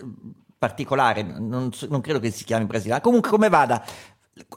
particolare, 0.59 1.23
non, 1.23 1.71
non 1.89 2.01
credo 2.01 2.21
che 2.21 2.31
si 2.31 2.45
chiami 2.45 2.67
brasiliana. 2.67 3.01
Comunque, 3.01 3.31
come 3.31 3.49
vada, 3.49 3.85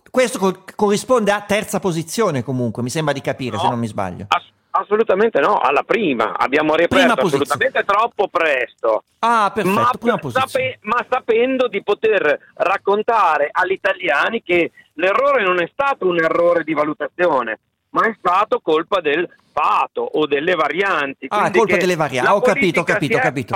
questo 0.10 0.40
co- 0.40 0.64
corrisponde 0.76 1.32
a 1.32 1.42
terza 1.42 1.80
posizione, 1.80 2.44
comunque, 2.44 2.84
mi 2.84 2.90
sembra 2.90 3.14
di 3.14 3.22
capire, 3.22 3.58
se 3.58 3.64
No. 3.64 3.70
non 3.72 3.80
mi 3.80 3.88
sbaglio. 3.88 4.26
Ass- 4.28 4.58
assolutamente 4.80 5.40
no, 5.40 5.58
alla 5.58 5.84
prima 5.84 6.38
abbiamo 6.38 6.76
riaperto 6.76 7.26
assolutamente 7.26 7.84
troppo 7.84 8.28
presto. 8.28 9.04
Ah, 9.20 9.52
perfetto, 9.54 9.80
ma, 9.80 10.18
prima 10.20 10.32
sape- 10.32 10.80
ma 10.82 11.06
sapendo 11.10 11.68
di 11.68 11.84
poter 11.84 12.40
raccontare 12.56 13.50
agli 13.52 13.74
italiani 13.74 14.42
che 14.42 14.72
l'errore 14.94 15.44
non 15.44 15.62
è 15.62 15.70
stato 15.72 16.08
un 16.08 16.18
errore 16.18 16.64
di 16.64 16.74
valutazione, 16.74 17.60
ma 17.92 18.08
è 18.08 18.16
stato 18.18 18.60
colpa 18.62 19.02
del 19.02 19.30
fato 19.52 20.02
o 20.02 20.26
delle 20.26 20.56
varianti. 20.56 21.26
Ah, 21.30 21.52
colpa 21.52 21.78
delle 21.78 21.96
varianti. 21.96 22.30
la 22.30 22.36
Ho 22.36 22.42
capito, 22.42 22.82
ho 22.82 22.84
capito, 22.84 23.18
ho 23.18 23.20
capito. 23.20 23.56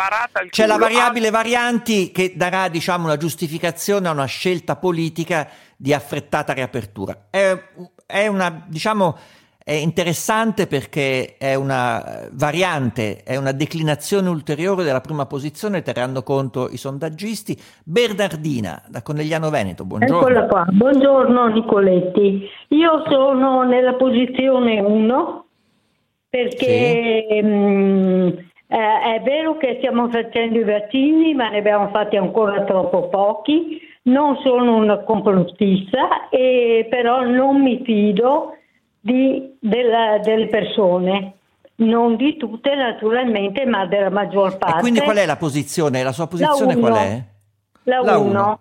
C'è 0.49 0.65
la 0.65 0.77
variabile 0.77 1.29
varianti 1.29 2.11
che 2.11 2.33
darà, 2.35 2.67
diciamo, 2.67 3.05
una 3.05 3.17
giustificazione 3.17 4.07
a 4.07 4.11
una 4.11 4.25
scelta 4.25 4.75
politica 4.75 5.49
di 5.75 5.93
affrettata 5.93 6.53
riapertura. 6.53 7.27
È, 7.29 7.57
è 8.05 8.27
una, 8.27 8.65
diciamo, 8.67 9.17
è 9.63 9.71
interessante 9.71 10.67
perché 10.67 11.37
è 11.37 11.55
una 11.55 12.27
variante, 12.33 13.23
è 13.23 13.37
una 13.37 13.53
declinazione 13.53 14.27
ulteriore 14.27 14.83
della 14.83 14.99
prima 14.99 15.25
posizione, 15.25 15.81
terranno 15.81 16.21
conto 16.21 16.67
i 16.69 16.75
sondaggisti. 16.75 17.57
Bernardina, 17.85 18.83
da 18.89 19.01
Conegliano 19.01 19.49
Veneto, 19.49 19.85
buongiorno. 19.85 20.19
Eccola 20.19 20.45
qua, 20.47 20.65
buongiorno 20.69 21.47
Nicoletti. 21.47 22.45
Io 22.69 23.03
sono 23.09 23.63
nella 23.63 23.93
posizione 23.93 24.81
1 24.81 25.45
perché 26.29 27.25
mm, 27.41 28.27
eh, 28.67 29.15
è 29.15 29.21
vero 29.23 29.55
che 29.57 29.75
stiamo 29.77 30.09
facendo 30.09 30.59
i 30.59 30.63
vaccini, 30.65 31.33
ma 31.35 31.47
ne 31.47 31.59
abbiamo 31.59 31.87
fatti 31.87 32.17
ancora 32.17 32.65
troppo 32.65 33.07
pochi. 33.07 33.79
Non 34.05 34.35
sono 34.43 34.75
una 34.75 34.97
complottista, 35.03 36.27
e 36.29 36.85
però 36.89 37.23
non 37.23 37.61
mi 37.61 37.81
fido 37.85 38.57
di- 39.03 39.57
della- 39.59 40.19
delle 40.19 40.47
persone. 40.47 41.33
Non 41.75 42.15
di 42.15 42.37
tutte 42.37 42.73
naturalmente, 42.75 43.65
ma 43.65 43.85
della 43.87 44.09
maggior 44.11 44.57
parte. 44.57 44.77
E 44.77 44.79
quindi 44.79 45.01
qual 45.01 45.17
è 45.17 45.25
la 45.25 45.35
posizione? 45.37 46.03
La 46.03 46.11
sua 46.11 46.27
posizione 46.27 46.75
La 46.75 46.79
qual 46.79 46.93
è? 46.95 47.23
La 47.83 47.99
La 48.01 48.17
1. 48.17 48.29
uno. 48.29 48.59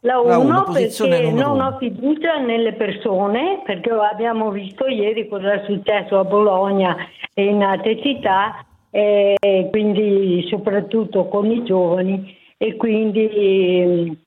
La 0.00 0.12
La 0.14 0.38
1 0.38 0.38
uno, 0.40 0.62
posizione 0.64 1.18
perché 1.18 1.32
non 1.32 1.60
ho 1.60 1.76
fiducia 1.78 2.36
nelle 2.38 2.72
persone, 2.74 3.62
perché 3.64 3.90
abbiamo 3.90 4.50
visto 4.50 4.86
ieri 4.86 5.26
cosa 5.28 5.52
è 5.54 5.62
successo 5.66 6.18
a 6.18 6.24
Bologna 6.24 6.96
e 7.32 7.44
in 7.44 7.62
altre 7.62 8.00
città, 8.02 8.64
e 8.90 9.68
quindi 9.70 10.46
soprattutto 10.48 11.26
con 11.28 11.50
i 11.50 11.62
giovani, 11.64 12.36
e 12.56 12.76
quindi 12.76 14.18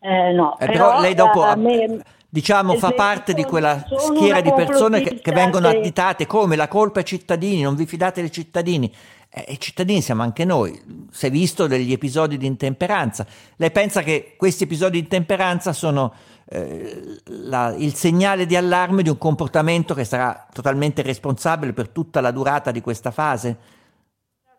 eh, 0.00 0.32
no. 0.32 0.56
Eh, 0.58 0.66
però 0.66 1.00
lei 1.00 1.14
dopo, 1.14 1.42
a 1.42 1.56
me- 1.56 2.00
diciamo, 2.30 2.76
fa 2.76 2.88
se- 2.88 2.94
parte 2.94 3.34
di 3.34 3.44
quella 3.44 3.84
schiera 3.98 4.40
di 4.40 4.52
persone 4.54 5.00
che, 5.02 5.20
che 5.20 5.32
vengono 5.32 5.68
additate 5.68 6.26
come 6.26 6.56
la 6.56 6.68
colpa 6.68 7.00
ai 7.00 7.04
cittadini, 7.04 7.62
non 7.62 7.74
vi 7.74 7.84
fidate 7.86 8.20
dei 8.20 8.30
cittadini. 8.32 8.90
Eh, 9.32 9.52
I 9.52 9.60
cittadini 9.60 10.00
siamo 10.00 10.22
anche 10.22 10.44
noi, 10.44 10.80
si 11.10 11.26
è 11.26 11.30
visto 11.30 11.66
degli 11.66 11.92
episodi 11.92 12.36
di 12.38 12.46
intemperanza. 12.46 13.26
Lei 13.56 13.70
pensa 13.70 14.02
che 14.02 14.34
questi 14.36 14.64
episodi 14.64 14.92
di 14.92 14.98
intemperanza 15.00 15.72
sono 15.72 16.12
eh, 16.52 17.20
la- 17.26 17.72
il 17.76 17.94
segnale 17.94 18.44
di 18.46 18.56
allarme 18.56 19.02
di 19.04 19.08
un 19.08 19.18
comportamento 19.18 19.94
che 19.94 20.02
sarà 20.04 20.48
totalmente 20.52 21.00
responsabile 21.02 21.72
per 21.72 21.90
tutta 21.90 22.20
la 22.20 22.32
durata 22.32 22.72
di 22.72 22.80
questa 22.80 23.12
fase? 23.12 23.56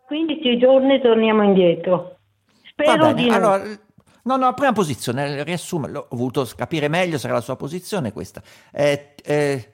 15 0.07 0.57
giorni 0.57 1.01
torniamo 1.01 1.43
indietro. 1.43 2.15
Va 2.75 2.83
Spero 2.85 3.05
bene, 3.07 3.13
di 3.13 3.27
no. 3.29 3.35
allora, 3.35 3.63
no, 4.23 4.35
no, 4.37 4.53
prima 4.53 4.71
posizione, 4.71 5.43
riassumo, 5.43 5.87
l'ho- 5.87 6.07
ho 6.09 6.15
voluto 6.15 6.47
capire 6.55 6.87
meglio 6.87 7.17
se 7.17 7.27
era 7.27 7.35
la 7.35 7.41
sua 7.41 7.55
posizione 7.55 8.11
questa. 8.11 8.41
Eh, 8.71 9.15
eh, 9.23 9.73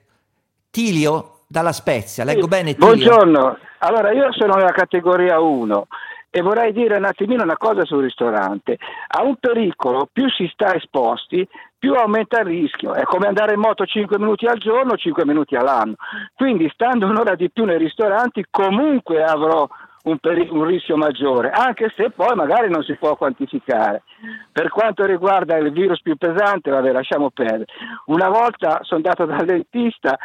Tilio 0.70 1.40
dalla 1.48 1.72
Spezia, 1.72 2.24
leggo 2.24 2.46
bene 2.46 2.74
Tilio? 2.74 2.86
Buongiorno, 2.86 3.58
allora 3.78 4.12
io 4.12 4.32
sono 4.32 4.54
nella 4.54 4.72
categoria 4.72 5.40
1 5.40 5.86
e 6.30 6.42
vorrei 6.42 6.72
dire 6.72 6.96
un 6.96 7.04
attimino 7.06 7.42
una 7.42 7.56
cosa 7.56 7.84
sul 7.84 8.02
ristorante. 8.02 8.76
A 9.08 9.22
un 9.22 9.36
pericolo 9.36 10.08
più 10.12 10.28
si 10.28 10.48
sta 10.52 10.74
esposti, 10.74 11.46
più 11.78 11.94
aumenta 11.94 12.40
il 12.40 12.46
rischio. 12.46 12.92
È 12.92 13.02
come 13.04 13.28
andare 13.28 13.54
in 13.54 13.60
moto 13.60 13.86
5 13.86 14.18
minuti 14.18 14.44
al 14.46 14.58
giorno, 14.58 14.96
5 14.96 15.24
minuti 15.24 15.54
all'anno. 15.54 15.94
Quindi 16.34 16.68
stando 16.74 17.06
un'ora 17.06 17.34
di 17.34 17.50
più 17.50 17.64
nei 17.64 17.78
ristoranti 17.78 18.44
comunque 18.50 19.22
avrò 19.22 19.66
un, 20.08 20.18
peri- 20.18 20.48
un 20.50 20.64
rischio 20.64 20.96
maggiore, 20.96 21.50
anche 21.50 21.92
se 21.96 22.10
poi 22.10 22.34
magari 22.34 22.68
non 22.70 22.82
si 22.82 22.94
può 22.96 23.16
quantificare. 23.16 24.02
Per 24.50 24.68
quanto 24.70 25.04
riguarda 25.04 25.56
il 25.56 25.70
virus 25.72 26.00
più 26.02 26.16
pesante, 26.16 26.70
vabbè, 26.70 26.92
lasciamo 26.92 27.30
perdere. 27.30 27.66
Una 28.06 28.28
volta 28.28 28.80
sono 28.82 29.00
andato 29.04 29.24
dal 29.24 29.44
dentista 29.44 30.16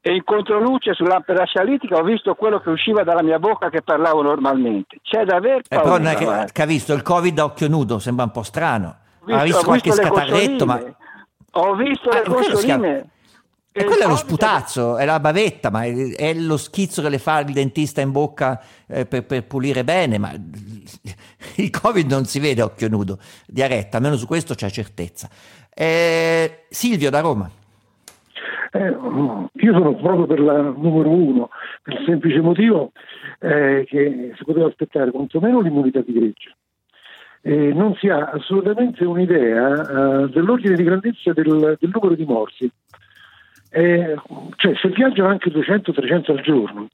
e 0.00 0.14
in 0.14 0.22
controluce 0.22 0.94
sull'ampera 0.94 1.44
scialitica 1.44 1.96
ho 1.96 2.04
visto 2.04 2.34
quello 2.34 2.60
che 2.60 2.70
usciva 2.70 3.02
dalla 3.02 3.22
mia 3.22 3.38
bocca 3.40 3.70
che 3.70 3.82
parlavo 3.82 4.22
normalmente. 4.22 4.98
C'è 5.02 5.24
da 5.24 5.36
aver 5.36 5.58
Eh, 5.58 5.62
però 5.68 5.82
paura. 5.82 5.98
non 5.98 6.06
è 6.06 6.14
che, 6.14 6.52
che 6.52 6.62
ha 6.62 6.66
visto 6.66 6.92
il 6.92 7.02
Covid 7.02 7.38
a 7.38 7.44
occhio 7.44 7.68
nudo, 7.68 7.98
sembra 7.98 8.24
un 8.24 8.30
po' 8.30 8.42
strano. 8.44 8.96
Ho 9.28 9.34
ha 9.34 9.42
visto 9.42 9.60
ho 9.60 9.64
qualche 9.64 9.90
visto 9.90 10.04
scatarretto, 10.04 10.66
ma... 10.66 10.80
Ho 11.58 11.74
visto 11.74 12.10
le 12.10 12.22
Ah, 12.22 13.04
E 13.78 13.84
quello 13.84 14.04
è 14.04 14.06
lo 14.06 14.16
sputazzo, 14.16 14.96
è 14.96 15.04
la 15.04 15.20
bavetta, 15.20 15.70
ma 15.70 15.84
è, 15.84 15.92
è 16.14 16.32
lo 16.32 16.56
schizzo 16.56 17.02
che 17.02 17.10
le 17.10 17.18
fa 17.18 17.40
il 17.40 17.52
dentista 17.52 18.00
in 18.00 18.10
bocca 18.10 18.58
eh, 18.88 19.04
per, 19.04 19.26
per 19.26 19.44
pulire 19.44 19.84
bene, 19.84 20.16
ma 20.16 20.32
il 21.56 21.70
Covid 21.70 22.10
non 22.10 22.24
si 22.24 22.40
vede 22.40 22.62
a 22.62 22.64
occhio 22.64 22.88
nudo, 22.88 23.18
Diaretta, 23.46 23.98
almeno 23.98 24.16
su 24.16 24.26
questo 24.26 24.54
c'è 24.54 24.70
certezza. 24.70 25.28
Eh, 25.74 26.64
Silvio 26.70 27.10
da 27.10 27.20
Roma. 27.20 27.50
Eh, 28.70 28.96
io 29.52 29.72
sono 29.74 29.94
proprio 29.96 30.24
per 30.24 30.40
la 30.40 30.62
numero 30.62 31.10
uno, 31.10 31.50
per 31.82 32.00
il 32.00 32.04
semplice 32.06 32.40
motivo 32.40 32.92
eh, 33.40 33.84
che 33.86 34.32
si 34.38 34.44
poteva 34.44 34.68
aspettare 34.68 35.10
quantomeno 35.10 35.60
l'immunità 35.60 36.00
di 36.00 36.14
gregge. 36.14 36.56
Eh, 37.42 37.74
non 37.74 37.94
si 37.96 38.08
ha 38.08 38.30
assolutamente 38.30 39.04
un'idea 39.04 39.82
eh, 39.82 40.28
dell'ordine 40.30 40.76
di 40.76 40.82
grandezza 40.82 41.34
del, 41.34 41.76
del 41.78 41.90
numero 41.92 42.14
di 42.14 42.24
morti. 42.24 42.72
Eh, 43.70 44.14
cioè, 44.56 44.72
se 44.80 44.88
viaggiano 44.88 45.28
anche 45.28 45.50
200-300 45.50 46.30
al 46.30 46.42
giorno, 46.42 46.88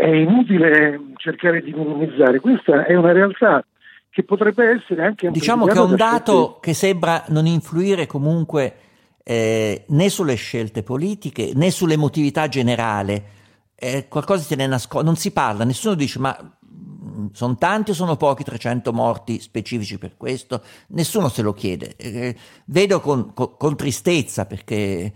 è 0.00 0.06
inutile 0.06 1.00
cercare 1.16 1.62
di 1.62 1.72
minimizzare. 1.72 2.40
Questa 2.40 2.84
è 2.84 2.94
una 2.94 3.12
realtà 3.12 3.64
che 4.10 4.24
potrebbe 4.24 4.68
essere 4.70 5.04
anche 5.04 5.30
Diciamo 5.30 5.66
che 5.66 5.72
è 5.72 5.74
un 5.74 5.90
amplificata 5.90 6.10
da 6.10 6.24
scelte- 6.24 6.32
dato 6.32 6.58
che 6.60 6.74
sembra 6.74 7.24
non 7.28 7.46
influire 7.46 8.06
comunque 8.06 8.74
eh, 9.22 9.84
né 9.86 10.08
sulle 10.08 10.34
scelte 10.34 10.82
politiche 10.82 11.52
né 11.54 11.70
sull'emotività 11.70 12.48
generale. 12.48 13.36
Eh, 13.76 14.06
qualcosa 14.08 14.42
si 14.42 14.48
tiene 14.48 14.66
nascosto, 14.66 15.04
non 15.04 15.14
si 15.14 15.30
parla, 15.32 15.64
nessuno 15.64 15.94
dice 15.94 16.18
ma 16.18 16.36
sono 17.32 17.56
tanti 17.56 17.90
o 17.90 17.94
sono 17.94 18.16
pochi 18.16 18.42
300 18.42 18.92
morti 18.92 19.40
specifici 19.40 19.98
per 19.98 20.16
questo? 20.16 20.62
Nessuno 20.88 21.28
se 21.28 21.42
lo 21.42 21.52
chiede. 21.52 21.94
Eh, 21.96 22.34
vedo 22.66 23.00
con, 23.00 23.32
con- 23.34 23.56
con 23.56 23.76
tristezza 23.76 24.46
perché 24.46 25.12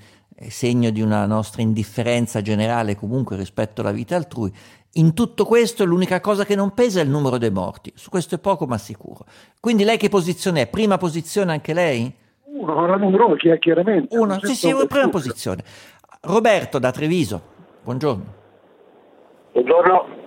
segno 0.49 0.90
di 0.90 1.01
una 1.01 1.27
nostra 1.27 1.62
indifferenza 1.62 2.40
generale 2.42 2.97
comunque 2.97 3.37
rispetto 3.37 3.81
alla 3.81 3.92
vita 3.92 4.16
altrui. 4.16 4.53
In 4.95 5.14
tutto 5.14 5.45
questo 5.45 5.85
l'unica 5.85 6.21
cosa 6.21 6.45
che 6.45 6.55
non 6.55 6.75
pesa 6.75 7.01
è 7.01 7.03
il 7.05 7.09
numero 7.09 7.38
dei 7.38 7.51
morti, 7.51 7.92
su 7.95 8.11
questo 8.11 8.35
è 8.35 8.38
poco 8.38 8.66
ma 8.66 8.77
sicuro. 8.77 9.25
Quindi 9.61 9.85
lei 9.85 9.97
che 9.97 10.09
posizione 10.09 10.62
è? 10.62 10.66
Prima 10.66 10.99
posizione 10.99 11.53
anche 11.53 11.73
lei? 11.73 12.12
Uno, 12.45 12.87
la 12.87 12.97
numero 12.97 13.35
chiaramente. 13.59 14.16
Uno, 14.16 14.38
sì, 14.42 14.55
sì, 14.55 14.75
prima 14.88 15.09
posizione. 15.09 15.62
Roberto 16.21 16.79
da 16.79 16.90
Treviso, 16.90 17.40
buongiorno. 17.83 18.25
Buongiorno. 19.53 20.21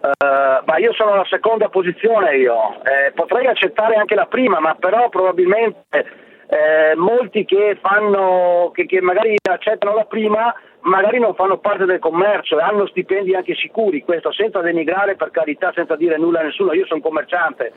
Eh, 0.00 0.62
ma 0.64 0.78
io 0.78 0.94
sono 0.94 1.12
alla 1.12 1.26
seconda 1.28 1.68
posizione 1.68 2.36
io. 2.36 2.82
Eh, 2.82 3.12
potrei 3.12 3.46
accettare 3.46 3.96
anche 3.96 4.14
la 4.14 4.26
prima, 4.26 4.58
ma 4.58 4.74
però 4.74 5.10
probabilmente 5.10 5.84
eh, 6.50 6.96
molti 6.96 7.44
che 7.44 7.78
fanno 7.80 8.72
che, 8.74 8.84
che 8.84 9.00
magari 9.00 9.36
accettano 9.48 9.94
la 9.94 10.04
prima 10.04 10.52
magari 10.80 11.20
non 11.20 11.34
fanno 11.34 11.58
parte 11.58 11.84
del 11.84 12.00
commercio 12.00 12.58
e 12.58 12.62
hanno 12.62 12.86
stipendi 12.86 13.34
anche 13.34 13.54
sicuri, 13.54 14.02
questo 14.02 14.32
senza 14.32 14.60
denigrare 14.60 15.14
per 15.14 15.30
carità, 15.30 15.70
senza 15.74 15.94
dire 15.94 16.16
nulla 16.16 16.40
a 16.40 16.44
nessuno, 16.44 16.72
io 16.72 16.86
sono 16.86 17.00
commerciante. 17.00 17.72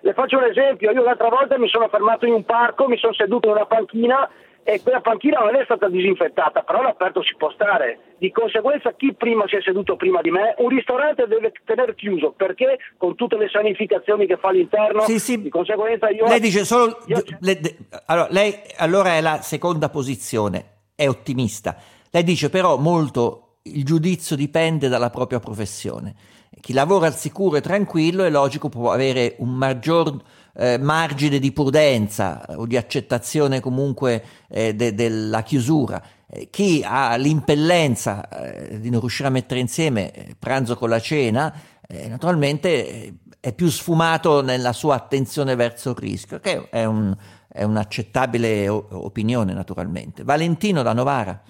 Le 0.00 0.12
faccio 0.12 0.36
un 0.38 0.44
esempio, 0.44 0.90
io 0.90 1.02
l'altra 1.02 1.28
volta 1.28 1.58
mi 1.58 1.68
sono 1.68 1.88
fermato 1.88 2.26
in 2.26 2.32
un 2.32 2.44
parco, 2.44 2.88
mi 2.88 2.98
sono 2.98 3.12
seduto 3.14 3.48
in 3.48 3.54
una 3.54 3.66
panchina 3.66 4.28
e 4.70 4.82
quella 4.82 5.00
panchina 5.00 5.40
non 5.40 5.56
è 5.56 5.64
stata 5.64 5.88
disinfettata, 5.88 6.60
però 6.60 6.82
l'aperto 6.82 7.22
si 7.22 7.34
può 7.38 7.50
stare. 7.52 8.16
Di 8.18 8.30
conseguenza 8.30 8.92
chi 8.92 9.14
prima 9.14 9.46
si 9.48 9.56
è 9.56 9.62
seduto 9.62 9.96
prima 9.96 10.20
di 10.20 10.30
me, 10.30 10.54
un 10.58 10.68
ristorante 10.68 11.26
deve 11.26 11.52
tenere 11.64 11.94
chiuso 11.94 12.32
perché 12.36 12.76
con 12.98 13.14
tutte 13.14 13.38
le 13.38 13.48
sanificazioni 13.48 14.26
che 14.26 14.36
fa 14.36 14.48
all'interno, 14.48 15.00
Sì, 15.04 15.18
sì. 15.18 15.40
di 15.40 15.48
conseguenza 15.48 16.10
io... 16.10 16.26
Lei 16.26 16.40
dice 16.40 16.66
solo... 16.66 16.98
le- 17.06 17.60
de- 17.60 17.76
allora, 18.04 18.28
lei 18.30 18.54
allora 18.76 19.14
è 19.14 19.22
la 19.22 19.40
seconda 19.40 19.88
posizione, 19.88 20.80
è 20.94 21.08
ottimista. 21.08 21.74
Lei 22.10 22.22
dice 22.22 22.50
però 22.50 22.76
molto 22.76 23.60
il 23.62 23.84
giudizio 23.84 24.36
dipende 24.36 24.88
dalla 24.88 25.08
propria 25.08 25.40
professione. 25.40 26.14
Chi 26.60 26.74
lavora 26.74 27.06
al 27.06 27.14
sicuro 27.14 27.56
e 27.56 27.62
tranquillo 27.62 28.22
è 28.22 28.28
logico 28.28 28.68
può 28.68 28.90
avere 28.92 29.36
un 29.38 29.48
maggior 29.54 30.12
eh, 30.58 30.76
margine 30.78 31.38
di 31.38 31.52
prudenza 31.52 32.44
o 32.56 32.66
di 32.66 32.76
accettazione 32.76 33.60
comunque 33.60 34.24
eh, 34.48 34.74
de- 34.74 34.92
della 34.92 35.42
chiusura. 35.42 36.02
Eh, 36.28 36.48
chi 36.50 36.84
ha 36.84 37.14
l'impellenza 37.16 38.28
eh, 38.28 38.80
di 38.80 38.90
non 38.90 38.98
riuscire 39.00 39.28
a 39.28 39.30
mettere 39.30 39.60
insieme 39.60 40.10
eh, 40.12 40.34
pranzo 40.38 40.76
con 40.76 40.88
la 40.88 40.98
cena, 41.00 41.54
naturalmente 42.08 43.14
è 43.40 43.54
più 43.54 43.68
sfumato 43.70 44.42
nella 44.42 44.72
sua 44.74 44.96
attenzione 44.96 45.54
verso 45.54 45.90
il 45.90 45.96
rischio, 45.96 46.38
che 46.40 46.68
è, 46.68 46.84
un- 46.84 47.16
è 47.50 47.62
un'accettabile 47.62 48.68
o- 48.68 48.88
opinione 48.90 49.54
naturalmente. 49.54 50.22
Valentino 50.24 50.82
da 50.82 50.92
Novara. 50.92 51.40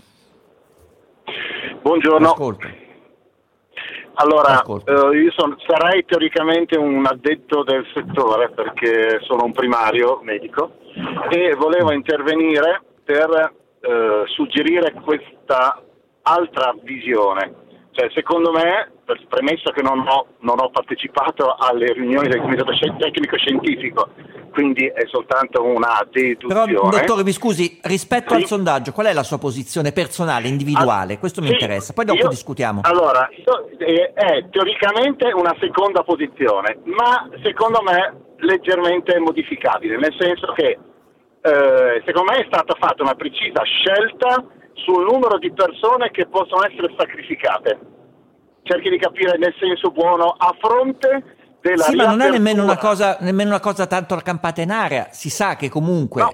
Buongiorno. 1.83 2.29
Ascolto. 2.33 2.67
Allora, 4.21 4.63
eh, 4.85 5.17
io 5.17 5.31
son- 5.37 5.57
sarei 5.65 6.05
teoricamente 6.05 6.77
un 6.77 7.07
addetto 7.07 7.63
del 7.63 7.87
settore 7.95 8.51
perché 8.51 9.21
sono 9.23 9.45
un 9.45 9.53
primario 9.53 10.19
medico 10.23 10.73
e 11.31 11.55
volevo 11.55 11.93
intervenire 11.93 12.83
per 13.05 13.55
eh, 13.81 14.23
suggerire 14.27 14.93
questa 15.05 15.81
altra 16.23 16.75
visione. 16.83 17.67
Cioè, 17.93 18.11
secondo 18.13 18.51
me, 18.51 18.91
per 19.05 19.25
premesso 19.29 19.71
che 19.71 19.83
non 19.83 20.01
ho, 20.07 20.27
non 20.41 20.57
ho 20.61 20.69
partecipato 20.71 21.55
alle 21.57 21.93
riunioni 21.93 22.29
del 22.29 22.41
comitato 22.41 22.73
sci- 22.73 22.93
tecnico-scientifico, 22.99 24.09
quindi 24.59 24.87
è 24.87 25.07
soltanto 25.07 25.63
una 25.63 26.05
Però, 26.11 26.65
deduzione. 26.67 26.91
dottore, 26.99 27.23
mi 27.23 27.31
scusi, 27.31 27.79
rispetto 27.85 28.31
Sì. 28.35 28.41
al 28.41 28.45
sondaggio, 28.47 28.91
qual 28.91 29.07
è 29.07 29.13
la 29.13 29.23
sua 29.23 29.39
posizione 29.39 29.93
personale, 29.93 30.49
individuale? 30.49 31.21
Questo 31.21 31.41
mi 31.41 31.47
Sì, 31.47 31.53
interessa, 31.53 31.93
poi 31.93 32.07
dopo 32.07 32.23
io- 32.23 32.29
discutiamo. 32.29 32.81
Allora, 32.83 33.29
io- 33.31 33.69
eh, 33.79 34.13
è 34.15 34.49
teoricamente 34.51 35.31
una 35.33 35.55
seconda 35.61 36.03
posizione, 36.03 36.79
ma 36.87 37.29
secondo 37.45 37.83
me 37.83 38.35
leggermente 38.39 39.17
modificabile, 39.21 39.97
nel 39.97 40.15
senso 40.19 40.51
che 40.55 40.77
eh, 41.41 42.03
secondo 42.05 42.33
me 42.33 42.39
è 42.43 42.47
stata 42.49 42.75
fatta 42.81 43.05
una 43.05 43.15
precisa 43.15 43.63
scelta 43.63 44.45
sul 44.75 45.05
numero 45.05 45.39
di 45.39 45.53
persone 45.53 46.11
che 46.11 46.27
possono 46.27 46.65
essere 46.65 46.93
sacrificate. 46.99 47.79
Cerchi 48.65 48.91
di 48.91 48.99
capire 48.99 49.39
nel 49.39 49.55
senso 49.61 49.93
buono 49.93 50.35
a 50.37 50.53
fronte 50.61 51.37
della 51.61 51.85
Sì, 51.85 51.97
ma 51.97 52.07
non 52.07 52.21
è 52.21 52.31
nemmeno 52.31 52.63
una, 52.63 52.77
cosa, 52.77 53.17
nemmeno 53.21 53.51
una 53.51 53.61
cosa 53.61 53.87
tanto 53.87 54.17
campata 54.17 54.61
in 54.63 54.71
aria. 54.71 55.09
Si 55.13 55.31
sa 55.31 55.57
che 55.57 55.69
comunque 55.69 56.25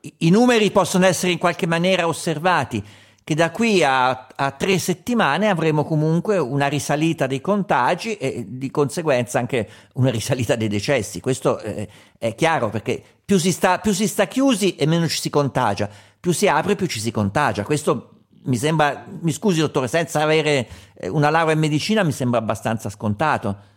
i, 0.00 0.14
i 0.18 0.30
numeri 0.30 0.70
possono 0.70 1.06
essere 1.06 1.32
in 1.32 1.38
qualche 1.38 1.66
maniera 1.66 2.06
osservati, 2.06 2.82
che 3.24 3.34
da 3.34 3.50
qui 3.50 3.84
a, 3.84 4.26
a 4.34 4.50
tre 4.50 4.78
settimane 4.78 5.48
avremo 5.48 5.84
comunque 5.84 6.38
una 6.38 6.66
risalita 6.66 7.26
dei 7.26 7.40
contagi 7.40 8.16
e 8.16 8.44
di 8.48 8.70
conseguenza 8.70 9.38
anche 9.38 9.68
una 9.94 10.10
risalita 10.10 10.56
dei 10.56 10.68
decessi. 10.68 11.20
Questo 11.20 11.58
eh, 11.60 11.88
è 12.18 12.34
chiaro 12.34 12.68
perché 12.68 13.02
più 13.24 13.38
si, 13.38 13.52
sta, 13.52 13.78
più 13.78 13.92
si 13.92 14.08
sta 14.08 14.26
chiusi 14.26 14.74
e 14.74 14.86
meno 14.86 15.06
ci 15.06 15.20
si 15.20 15.30
contagia, 15.30 15.88
più 16.18 16.32
si 16.32 16.48
apre 16.48 16.74
più 16.74 16.86
ci 16.86 16.98
si 16.98 17.10
contagia. 17.10 17.62
Questo 17.62 18.08
mi 18.44 18.56
sembra, 18.56 19.04
mi 19.20 19.32
scusi 19.32 19.60
dottore, 19.60 19.86
senza 19.86 20.20
avere 20.20 20.68
eh, 20.94 21.08
una 21.08 21.30
laurea 21.30 21.54
in 21.54 21.60
medicina 21.60 22.02
mi 22.02 22.12
sembra 22.12 22.40
abbastanza 22.40 22.90
scontato. 22.90 23.70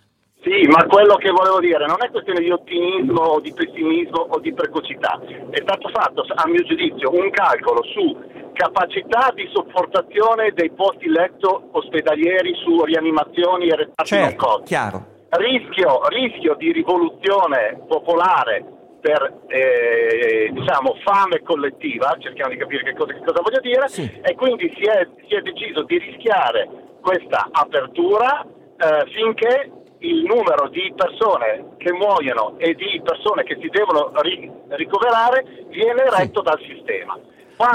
Sì, 0.45 0.67
ma 0.67 0.85
quello 0.85 1.15
che 1.15 1.31
volevo 1.31 1.59
dire 1.59 1.87
non 1.87 1.97
è 2.05 2.11
questione 2.11 2.39
di 2.39 2.51
ottimismo 2.51 3.19
o 3.19 3.39
di 3.39 3.51
pessimismo 3.51 4.27
o 4.29 4.39
di 4.39 4.53
precocità. 4.53 5.19
È 5.49 5.59
stato 5.59 5.89
fatto, 5.89 6.23
a 6.27 6.47
mio 6.47 6.61
giudizio, 6.61 7.09
un 7.11 7.31
calcolo 7.31 7.81
su 7.83 8.15
capacità 8.53 9.31
di 9.33 9.49
sopportazione 9.51 10.53
dei 10.53 10.69
posti 10.69 11.09
letto 11.09 11.69
ospedalieri 11.71 12.53
su 12.63 12.83
rianimazioni 12.83 13.69
e 13.69 13.75
reparti 13.75 14.13
non 14.15 14.23
Certo, 14.29 14.45
Covid. 14.45 14.65
chiaro. 14.67 15.05
Rischio, 15.29 16.07
rischio 16.09 16.53
di 16.55 16.71
rivoluzione 16.71 17.81
popolare 17.87 18.63
per 19.01 19.41
eh, 19.47 20.49
diciamo 20.53 20.95
fame 21.03 21.41
collettiva, 21.41 22.15
cerchiamo 22.19 22.51
di 22.51 22.57
capire 22.57 22.83
che 22.83 22.93
cosa, 22.93 23.13
che 23.13 23.19
cosa 23.25 23.41
voglio 23.41 23.59
dire, 23.61 23.87
e 24.21 24.35
quindi 24.35 24.71
si 24.75 24.83
è, 24.83 25.07
si 25.27 25.33
è 25.33 25.41
deciso 25.41 25.81
di 25.83 25.97
rischiare 25.97 26.69
questa 27.01 27.49
apertura 27.51 28.45
eh, 28.77 29.09
finché 29.11 29.71
il 29.99 30.23
numero 30.23 30.69
di 30.69 30.93
persone 30.95 31.75
che 31.77 31.91
muoiono 31.91 32.55
e 32.57 32.73
di 32.75 33.01
persone 33.03 33.43
che 33.43 33.57
si 33.61 33.69
devono 33.69 34.11
ri- 34.21 34.51
ricoverare 34.69 35.65
viene 35.69 36.03
retto 36.09 36.41
dal 36.41 36.59
sistema. 36.59 37.17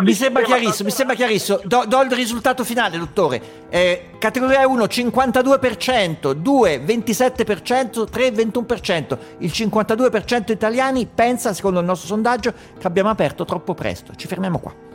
Mi 0.03 0.13
sembra 0.13 0.43
sistema 0.43 0.43
chiarissimo, 0.43 0.89
mi 0.89 0.95
sembra 0.95 1.15
chiarissimo. 1.17 1.61
Do, 1.65 1.85
do 1.87 2.03
il 2.03 2.13
risultato 2.13 2.65
finale, 2.65 2.99
dottore. 2.99 3.41
Eh, 3.71 4.11
categoria 4.19 4.69
1 4.69 4.85
52%, 4.85 6.33
2 6.33 6.85
27%, 6.85 8.11
3 8.11 8.29
21%. 8.31 9.19
Il 9.39 9.51
52% 9.51 10.53
italiani 10.53 11.09
pensa, 11.13 11.55
secondo 11.55 11.81
il 11.81 11.87
nostro 11.87 12.09
sondaggio, 12.09 12.53
che 12.79 12.87
abbiamo 12.87 13.09
aperto 13.09 13.47
troppo 13.47 13.73
presto. 13.73 14.15
Ci 14.15 14.27
fermiamo 14.27 14.59
qua. 14.59 14.90